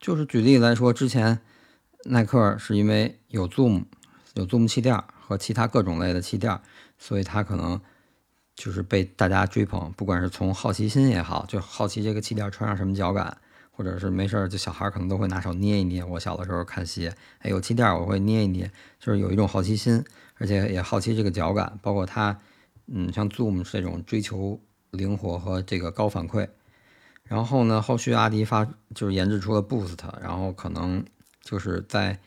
[0.00, 1.38] 就是举例来说，之前
[2.04, 3.84] 耐克是因为有 Zoom
[4.34, 6.58] 有 Zoom 气垫和其他各种类的气垫，
[6.98, 7.80] 所以它可能
[8.54, 13.36] 就是被大家追捧，不管是从好奇心也好，就好奇这个气垫穿上什么脚感，
[13.78, 16.02] 或者是没事儿，就小孩可能都会拿手捏一捏。
[16.02, 18.68] 我小的时候看鞋，哎，有气垫我会捏一捏，
[18.98, 20.04] 就是有一种好奇心，
[20.34, 22.36] 而且也好奇这个脚感，包括它，
[22.88, 24.60] 嗯，像 Zoom 这种追求
[24.90, 26.48] 灵活和这个高反馈。
[27.22, 28.66] 然后呢，后续阿迪发
[28.96, 31.04] 就是研制出了 Boost，然后可能
[31.40, 32.18] 就是在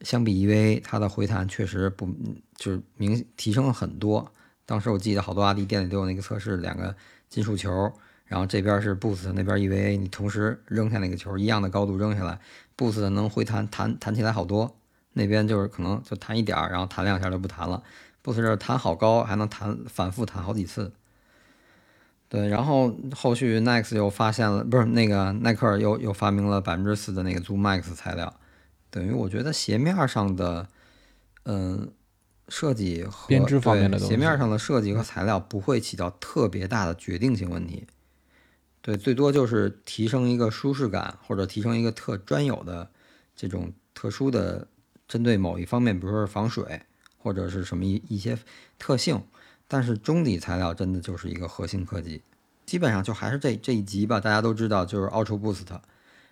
[0.00, 2.08] 相比 EVA，它的回弹确实不
[2.56, 4.32] 就是明提升了很多。
[4.66, 6.96] 当时我记得好多阿迪店里都有那个测试，两个
[7.28, 7.92] 金属球，
[8.30, 12.38] 然后这边是 Boost，那边 EVA，你同时扔下那个球，一样的高度扔下来
[12.76, 14.76] ，Boost 能回弹弹弹起来好多，
[15.14, 17.82] 那边就是可能就弹一点儿，然后弹两下就不弹了。
[18.22, 20.92] Boost 这弹好高，还能弹反复弹好几次。
[22.28, 28.32] 对，然后后续 Next 又发现了，不是那个耐克又又发明了百分之四的那个 Zoom Max 材料，
[28.90, 30.68] 等于我觉得鞋面上的，
[31.42, 31.90] 嗯，
[32.48, 37.88] 设计和编织方面的鞋面上的设计和材料不会起到特别大的决定性问题，
[38.82, 42.88] 对，最多就是提升一个舒适感或者提升一个特专有的
[43.36, 44.66] 这种特殊的
[45.06, 46.80] 针对某一方面，比如说防水
[47.18, 48.38] 或者是什么一一些
[48.78, 49.22] 特性。
[49.72, 52.20] 但是中底材料真的就是一个核心科技，
[52.66, 54.18] 基本上就还是这这一集吧。
[54.18, 55.64] 大家都知道，就是 Ultra Boost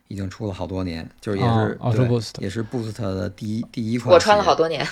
[0.08, 4.12] 已经出了好多年，就是也是 Ultra Boost，也是 Boost 的第一第一款。
[4.12, 4.84] 我穿了好多年。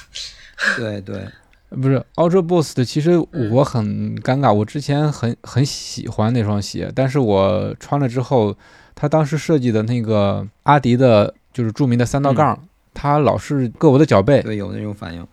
[0.77, 1.29] 对对，
[1.71, 3.19] 不是 Ultra Boost，其实
[3.51, 8.57] 我很尴尬，我之前很很喜欢那双鞋，但是我穿了之后，
[8.95, 14.43] 它当时设计的那个阿迪的，就是著名的三道杠，它老是硌我的脚背。
[14.43, 15.27] 对，有那种反应。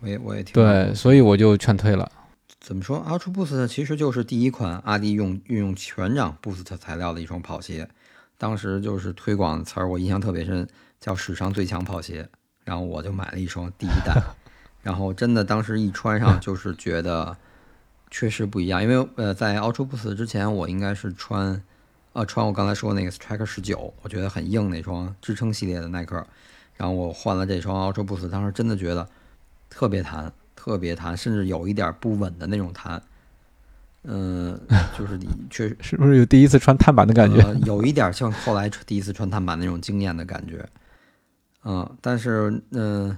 [0.00, 0.52] 我也我也听。
[0.54, 2.10] 对，所以我就劝退了。
[2.60, 7.88] 怎么说？Ultra Boost 其实就是第一款阿迪用运用全掌 Boost 材料的一双跑鞋，
[8.36, 10.68] 当时就是推广词儿，我印象特别深，
[11.00, 12.28] 叫史上最强跑鞋。
[12.64, 14.14] 然后我就买了一双第一代，
[14.88, 17.36] 然后真的当时一穿上 就是觉得
[18.10, 18.82] 确实不一样。
[18.82, 21.62] 因为呃，在 Ultra Boost 之前，我应该是穿
[22.14, 26.26] 呃穿我刚才说那个 Striker 十九，我觉得很硬那双支撑系列的耐克。
[26.78, 29.06] 然后我换了这双 Ultra Boost，当时真的觉得
[29.68, 30.32] 特别弹。
[30.60, 33.00] 特别弹，甚至有一点不稳的那种弹，
[34.02, 34.58] 嗯，
[34.98, 37.40] 就是你确是不是有第一次穿碳板的感觉？
[37.64, 40.68] 有一点像后来第一次穿碳板那种惊艳的感觉，
[41.64, 43.16] 嗯，但是嗯，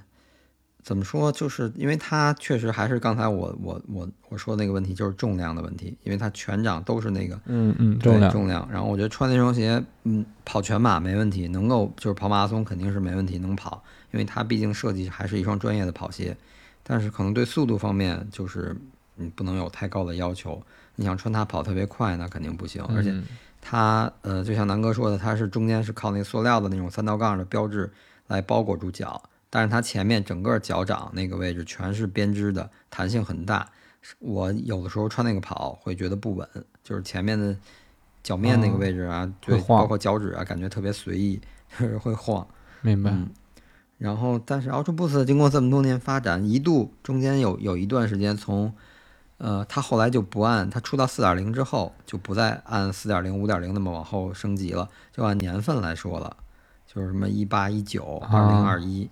[0.83, 1.31] 怎么说？
[1.31, 8.67] 就是因为它确实还是刚才我我我我说的那个问题，就是重量的问题，因为它全掌都是那个，嗯嗯，重量重量。
[8.71, 16.37] 然后我觉得穿那双鞋，嗯，跑全马没问题，能够就是跑马拉松肯定是没问题，能跑，因为它毕竟设计还是一双专业的跑鞋。
[16.83, 18.75] 但是可能对速度方面，就是
[19.17, 20.61] 你不能有太高的要求。
[20.97, 22.83] 你想穿它跑特别快，那肯定不行。
[22.95, 23.15] 而且
[23.61, 27.91] 它，呃，就像南哥说的，它是中间是靠那个塑料的那种三道杠的标志
[28.27, 33.69] 来包裹住脚，但是它前面整个脚掌那个位置全是编织的，弹性很大。
[34.19, 36.49] 我有的时候穿那个跑会觉得不稳，
[36.83, 37.55] 就是前面的
[38.23, 41.39] 脚面那个位置啊，对，包括脚趾啊，感觉特别随意，
[41.79, 42.47] 就是会晃。
[42.81, 43.13] 明白。
[43.99, 48.73] 然后，但是 Ultra Boost 经过这么多年发展，一度中间有有一段时间，从，
[49.37, 56.35] 呃，它后来就不按它出到四点零之后，就不再按四点零、五点零那么往后升级了，就按年份来说了，
[56.87, 59.11] 就是什么一八、一九、二零、二一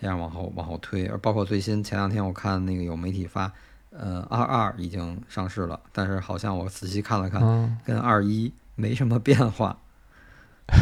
[0.00, 1.06] 这样往后往后推。
[1.06, 3.52] 而包括最新前两天我看那个有媒体发，
[3.90, 9.76] 呃，二二已经上市了，但是好像我仔细看了看，跟二一没什么变化，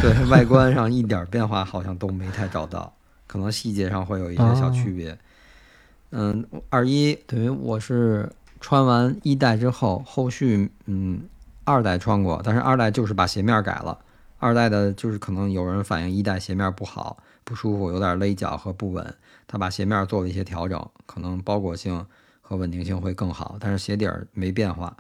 [0.01, 2.93] 对外观上一点变化好像都没太找到。
[3.27, 5.19] 可能细节上会有一些小区别，
[6.13, 11.21] 嗯，二一等于我是穿完一代之后，后续嗯
[11.65, 13.99] 二代穿过，但是二代就是把鞋面改了，
[14.39, 17.19] 二代的就是可能有人反映一代鞋面不好，
[17.49, 19.15] 不舒服，有点勒脚和不稳，
[19.47, 22.07] 他把鞋面做了一些调整，可能包裹性
[22.43, 24.95] 和稳定性会更好，但是鞋底儿没变化，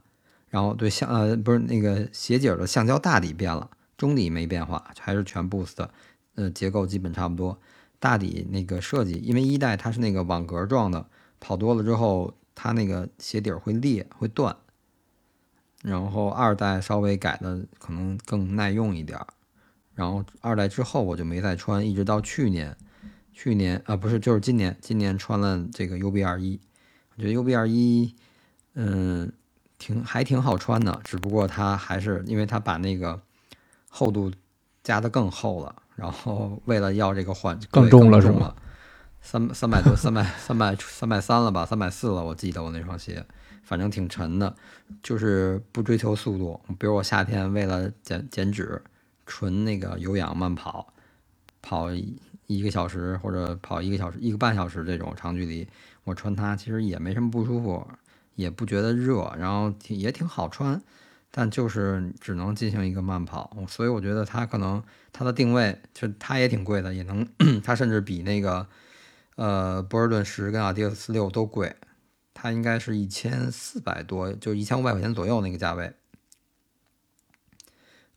[0.49, 3.69] 然后对橡呃不是那个鞋底儿的橡胶大底变了，
[3.99, 5.87] 中底没变化，还是全 Boost，
[6.37, 7.59] 呃，结构基本差不多。
[8.01, 11.05] 大底那个设计，因为一代它是那个网格状的，
[11.41, 14.57] 跑多了之后，它那个鞋底会裂会断。
[15.83, 19.27] 然后二代稍微改的可能更耐用一点儿。
[19.99, 22.77] 然后二代之后我就没再穿，一直到去年，
[23.33, 26.61] 去年啊不是就是今年，今年穿了这个 UB 二一，
[27.17, 28.15] 我觉得 UB 二一，
[28.75, 29.33] 嗯，
[29.77, 33.21] 挺还挺好穿的，只不过它还是因为它把那个
[33.91, 34.31] 厚度
[34.85, 38.55] 加的更厚了，然后为了要这个缓更重了是吗？
[39.21, 43.27] 三三百多，三百三百三百三了吧，三百四了，我记得我那双鞋，
[43.65, 44.55] 反正挺沉的，
[45.03, 48.81] 就是不追求速度，比如我夏天为了减减脂。
[49.29, 50.95] 纯那个有氧慢跑，
[51.61, 51.91] 跑
[52.47, 55.69] 一个小时或者跑一个小时一个半小时这种长距离，
[56.05, 57.87] 我穿它其实也没什么不舒服，
[58.35, 60.83] 也不觉得热，然后也挺好穿，
[61.31, 67.29] 但就是只能进行一个慢跑，所以我觉得它可能它的定位就它也挺贵的，也能
[67.63, 68.67] 它甚至比那个
[69.37, 71.77] 呃波士顿十跟阿迪斯六都贵，
[72.33, 75.93] 它应该是一千四百多，就一千五百块钱左右那个价位。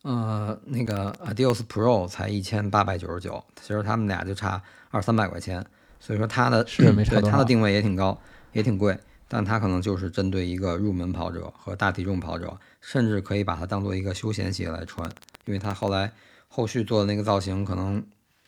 [0.02, 5.64] 呃，那个 Adios Pro 才一千八百九十九，其实他们俩就差二三百块钱，
[6.00, 8.18] 所以说它的是没差它的定位也挺高，
[8.52, 8.98] 也挺贵，
[9.28, 15.08] 但它可能就是针对一个入门跑者和大体重跑者，甚至可以把它当做一个休闲鞋来穿，
[15.44, 16.12] 因为它后来
[16.48, 18.04] 后续做的那个造型可能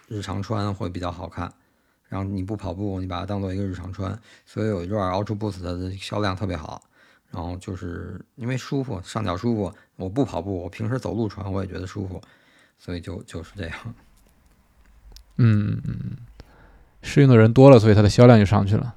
[0.08, 1.52] 日常穿会比较好看，
[2.08, 6.82] 然后你不跑步，你把它当做一个日常穿，所以有一段 Ultra Boost 的销量特别好。
[7.34, 9.74] 然后就是因为舒服，上脚舒服。
[9.96, 12.20] 我不跑步，我平时走路穿我也觉得舒服，
[12.78, 13.94] 所以就就是这样。
[15.36, 16.16] 嗯嗯，
[17.02, 18.94] 适应的人多了，所以它的销量就上去了。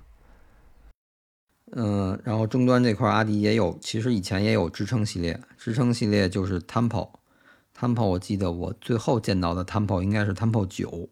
[1.72, 11.10] 嗯，然后终端这块，阿迪也有，其实以前也有支撑系列，支撑系列就是 Tempo，Tempo 我记得我最后见到的 Tempo 应该是 Tempo 九，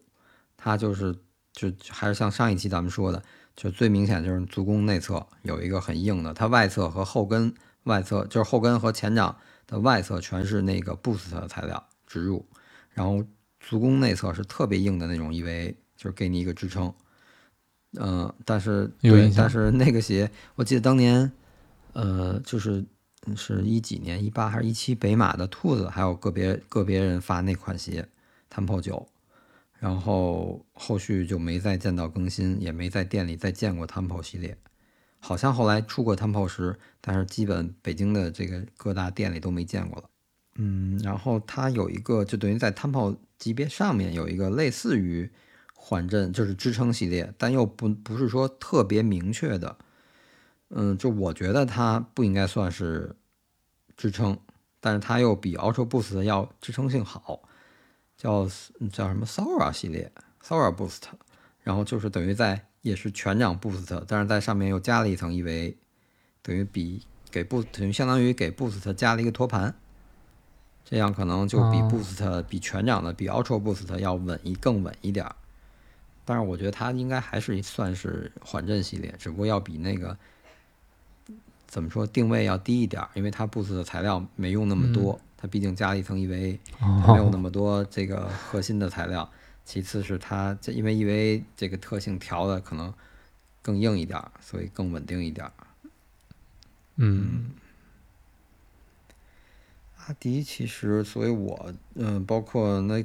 [0.56, 1.14] 它就是
[1.52, 3.22] 就还是像上一期咱们说的。
[3.56, 7.52] 就最明显就是足弓内侧有一个很硬的，它外侧和后跟
[7.84, 9.34] 外侧就是后跟和前掌
[9.66, 12.44] 的外侧全是那个 Boost 的材料植入，
[12.92, 13.24] 然后
[13.58, 16.92] 足弓内侧是特别硬的那种 EVA，就是给你一个支撑。
[17.98, 21.32] 嗯，但是对，但是那个鞋我记得当年，
[21.94, 22.84] 呃，就是
[23.34, 28.06] 是一几年一八还是一七北马的兔子，还有个别个别人发那款鞋
[28.52, 29.08] Tempo 九。
[29.78, 34.56] 然后后续就没再见到更新，也没在店里再见过 Tempo 系列，
[35.20, 40.08] 好像后来出过 Tempo 十，但是基本北京的这个各大店里都没见过了。
[40.58, 45.30] 嗯，然后它有一个，就等于在 Tempo 级别上面有一个类似于
[45.74, 49.76] 缓震，就是支撑系列，但又不不是说特别明确的。
[50.70, 53.14] 嗯，就我觉得它不应该算是
[53.96, 54.38] 支撑，
[54.80, 57.46] 但是它又比 Ultra Boost 要支撑性好。
[58.16, 58.48] 叫
[58.90, 60.10] 叫什么 Sora 系列
[60.42, 61.02] ，Sora Boost，
[61.62, 65.74] 然后就是等于在也是全掌 Boost，但是在上面又加了一层 EVA，
[66.42, 69.74] 等于比给 Boost 等于相当于给 Boost 加了一个托盘，
[70.84, 75.36] 这样可能就比 Boost 比全掌的比 Ultra Boost 要稳一更稳一点儿。
[76.24, 80.16] 但是我觉得它应该还是算是缓震系列，只不过要比那个
[81.66, 85.20] 怎么说定位要低一点，因为它 Boost 的材料没用那么多。
[85.46, 86.58] 它毕竟加了一层 EVA，
[87.06, 89.30] 没有那么多这个核心的材料。
[89.64, 92.92] 其次是它这因为 EVA 这个特性调的可能
[93.62, 95.48] 更硬一点，所以更稳定一点。
[96.96, 97.50] 嗯，
[99.98, 103.04] 阿迪其实，所以我嗯，包括那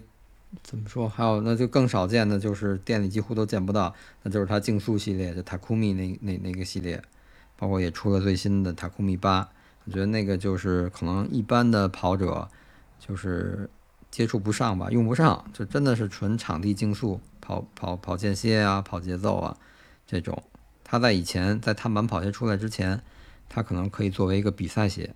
[0.63, 7.03] 怎么说，还有那就更少见的就是店里几乎都见不到，那就是它竞速系列，就塔库米那那那个系列，
[7.55, 9.51] 包括也出了最新的 Takumi 八。
[9.85, 12.47] 我觉得那个就是可能一般的跑者
[12.99, 13.69] 就是
[14.11, 19.57] 接触不上吧，用不上，就真的是纯场地竞速跑跑跑间歇啊，跑节奏啊
[20.05, 20.43] 这种。
[20.83, 23.01] 它在以前在碳板跑鞋出来之前，
[23.49, 25.15] 它可能可以作为一个比赛鞋，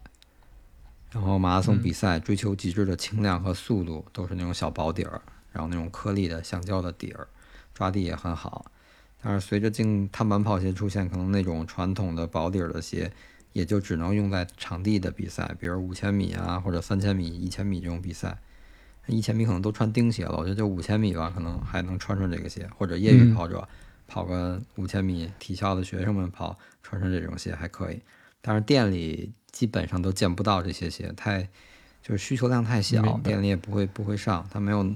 [1.12, 7.28] 然后马拉松比赛追求极致的轻量和速度，都是那种小薄底儿，然后那种颗粒的橡胶的底儿，
[7.74, 8.66] 抓地也很好。
[9.22, 13.12] 但是随着竞碳板跑鞋出现，可能那种传统的薄底儿的鞋。
[13.56, 18.38] 也就只能用在场地的比赛，比如五千米啊，或者三千米、一千米这种比赛。
[19.08, 22.70] 一千米可能都穿钉鞋了，我觉得就五千米吧，可能还能穿穿这个鞋。
[22.78, 23.66] 或者业余跑者
[24.08, 28.02] 跑个五千米，体校的学生们跑穿穿这种鞋还可以。
[28.42, 31.48] 但是店里基本上都见不到这些鞋，太
[32.04, 34.94] 就是需求量太小，店里也不会不会上，它没有。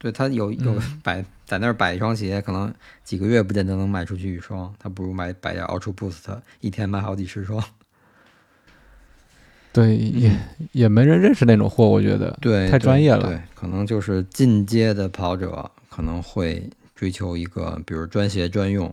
[0.00, 2.72] 对他有有摆在那儿摆一双鞋，可能
[3.04, 4.74] 几个月不见得能卖出去一双。
[4.78, 7.62] 他不如买摆点 Ultra Boost，一天卖好几十双。
[9.74, 10.34] 对，也
[10.72, 13.28] 也没人认识那种货，我觉得对，太专业了。
[13.28, 18.92] 对，可能就是进阶的跑者可能会追求一个，比如专鞋专用。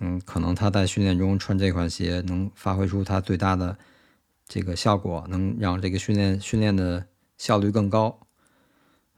[0.00, 3.74] 嗯，可能他在训练中穿这款鞋能发挥出他最大的
[4.46, 7.06] 这个效果，能让这个训练训练的
[7.38, 8.18] 效率更高。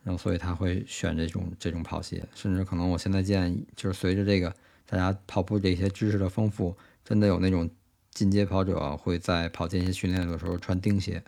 [0.05, 2.24] 然后，所以他会选这种这种跑鞋。
[2.34, 4.55] 甚至可能我现在见，就是随着这个
[4.86, 7.68] 大家跑步这些知识的丰富，真的有那种
[8.12, 11.20] 进阶跑者会在跑间歇训练的时候穿钉鞋。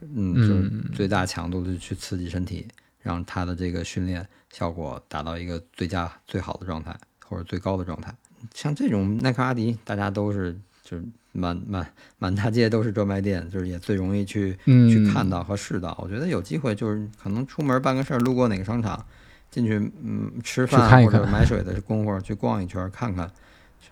[0.00, 2.66] 嗯，就是最大强度的去刺激身体，
[3.00, 6.94] 让他的这个训练效果达到一个最佳最好的状态
[7.24, 8.14] 或者最高的状态。
[8.52, 10.52] 像这种耐克、阿迪，大家都是
[10.82, 11.04] 就是
[11.34, 11.86] 满满
[12.18, 15.98] 满大街都是专卖店，就是也最容易去去看到和试到。
[16.00, 19.04] 我觉得有机会就是可能出门办个事儿，路过哪个商场，
[19.50, 23.30] 进去嗯吃饭或者买水的功夫去逛一圈看看，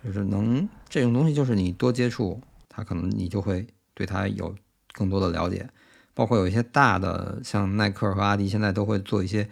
[0.03, 4.55] 就是能这种东西就是你多接触，它可能你就会对它有
[4.93, 5.69] 更多的了解。
[6.15, 9.49] 包括有一些大的像耐克和阿迪，现在都会做一些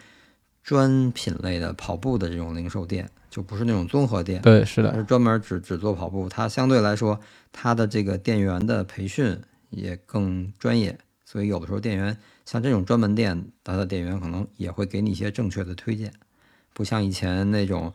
[0.63, 3.09] 专品类的跑步的这种零售店。
[3.31, 6.27] 就不是那种综合店，对，是的，是专门只只做跑步。
[6.27, 7.17] 它相对来说，
[7.53, 9.35] 它的这个店员的培训
[9.69, 12.15] 也更专业，所以有的时候店员
[12.45, 16.11] 像这种专门店，它的店员可能也会给你一些正确的推荐，
[16.73, 17.93] 不像以前那种，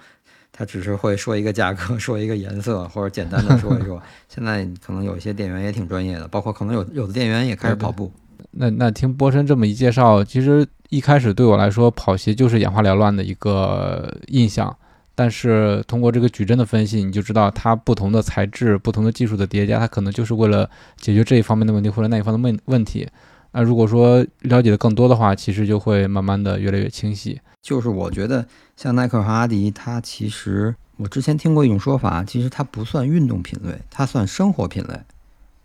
[0.50, 4.02] 他只是会说一个价格，说一个颜色，或者简单的说一说。
[4.30, 8.10] 现在可能有一些店员也挺专业的，包括可能有有的店员也开始跑步。
[8.52, 14.74] 那那听波神这么一介绍，其实一开始对我来说，跑鞋就是眼花缭乱的一个印象。
[15.18, 23.08] 但是通过这个矩阵的分析，你就知道它不同的材质、不同的技术的叠加，它可能就是为了解决这一方面的问题或者那一方的问问题。
[23.52, 27.40] 那如果说了解的更多的话，其实就会慢慢的越来越清晰。
[27.62, 28.46] 就是我觉得
[28.76, 35.00] 像耐克和阿迪，它其实我之前听过一种说法，其实它不算运动品类，它算生活品类，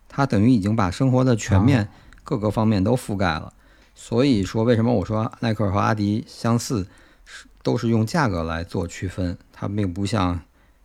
[0.08, 1.90] 它等于已经把生活的全面
[2.24, 3.52] 各个方面都覆盖了。
[3.94, 6.88] 所以说，为什么我说耐克和阿迪相似？
[7.64, 10.40] 都是用价格来做区分，它并不像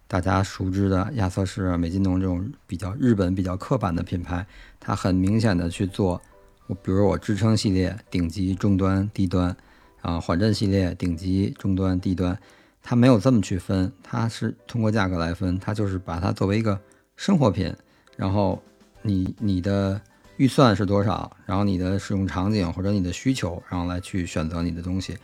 [0.06, 4.46] 大家熟知的亚瑟士啊、美津浓这种比较日本、比较刻板的品牌，
[4.78, 6.20] 它很明显的去做，
[6.66, 9.56] 我比如我支撑系列顶级、中端、低端，
[10.02, 12.38] 啊缓震系列顶级、中端、低端，
[12.82, 16.78] 它没有这么去分，它是通过价格来分，它就是把它作为一个
[17.16, 17.74] 生活品，
[18.16, 18.62] 然后
[19.02, 20.00] 你你的
[20.36, 25.16] 预算是多少，然后你的使用场景或者你的需求，然后来去选择你的东西，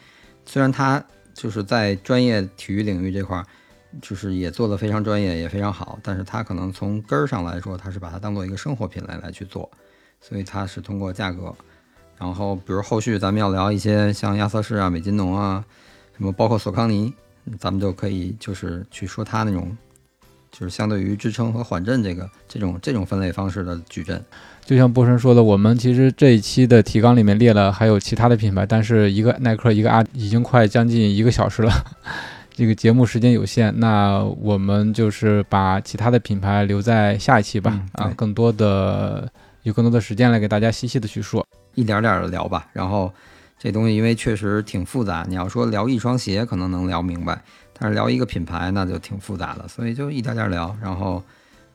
[0.46, 1.04] 虽然它。
[1.34, 3.44] 就是在专业体育领域这块，
[4.00, 5.98] 就是也做得非常专业，也非常好。
[6.02, 9.70] 但是它可能从根儿上来说，它是把它当做一个生活品类来去做，
[10.20, 11.54] 所以它是通过价格。
[12.18, 15.64] 然后，比如后续咱们要聊一些像亚瑟士啊、美津浓啊，
[16.16, 17.12] 什么包括索康尼，
[17.58, 19.76] 咱们就可以就是去说它那种，
[20.52, 24.22] 就是相对于支撑和缓震这个这种这种分类方式的矩阵。
[24.64, 31.72] 就像波神说的，我们其实这一期的提纲里面列了还有其他的品牌，但是一个耐克，一个阿，已经快将近一个小时了。
[32.54, 37.80] 这个节目时间有限，那我们就是把其他的品牌留在下一期吧。
[37.94, 39.28] 啊，更多的
[39.62, 41.44] 有更多的时间来给大家细细的去说，
[41.74, 42.68] 一点点的聊吧。
[42.72, 43.12] 然后
[43.58, 47.42] 这东西因为确实挺复杂，你要说聊一双鞋可能能聊明白，
[47.82, 50.72] 但是聊一个品牌那就挺复杂的，所以就一点点聊。
[50.80, 51.20] 然后，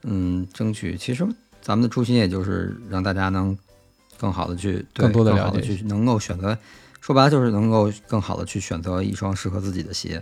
[0.03, 1.28] 嗯，争取其实。
[1.60, 3.58] 咱们的初心也就是让大家能
[4.18, 6.58] 更好的去更多的了解，去能够选择，
[7.01, 10.22] 说白了就是能够更好的去选择一双适合自己的鞋。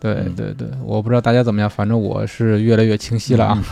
[0.00, 3.64] 对对对，我不知道大家怎么样，反正我是越来越清晰了啊。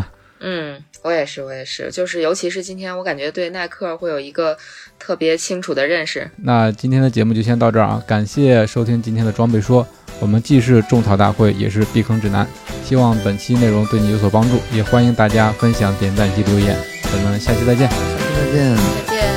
[0.40, 4.56] 嗯，我也是，我也是，就是尤其是今天，我感觉对耐克会有一个
[4.98, 6.30] 特别清楚的认识。
[6.42, 9.86] 那今天的节目就先到这儿啊，感谢收听今天的装备说。
[10.20, 12.44] 我们既是种草大会，也是避坑指南。
[12.84, 16.76] 希望本期内容对你有所帮助，也欢迎大家分享、点赞及留言。
[17.04, 18.76] 咱们下期再见，下期再见，
[19.06, 19.34] 再见，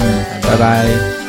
[0.00, 1.19] 嗯，拜拜。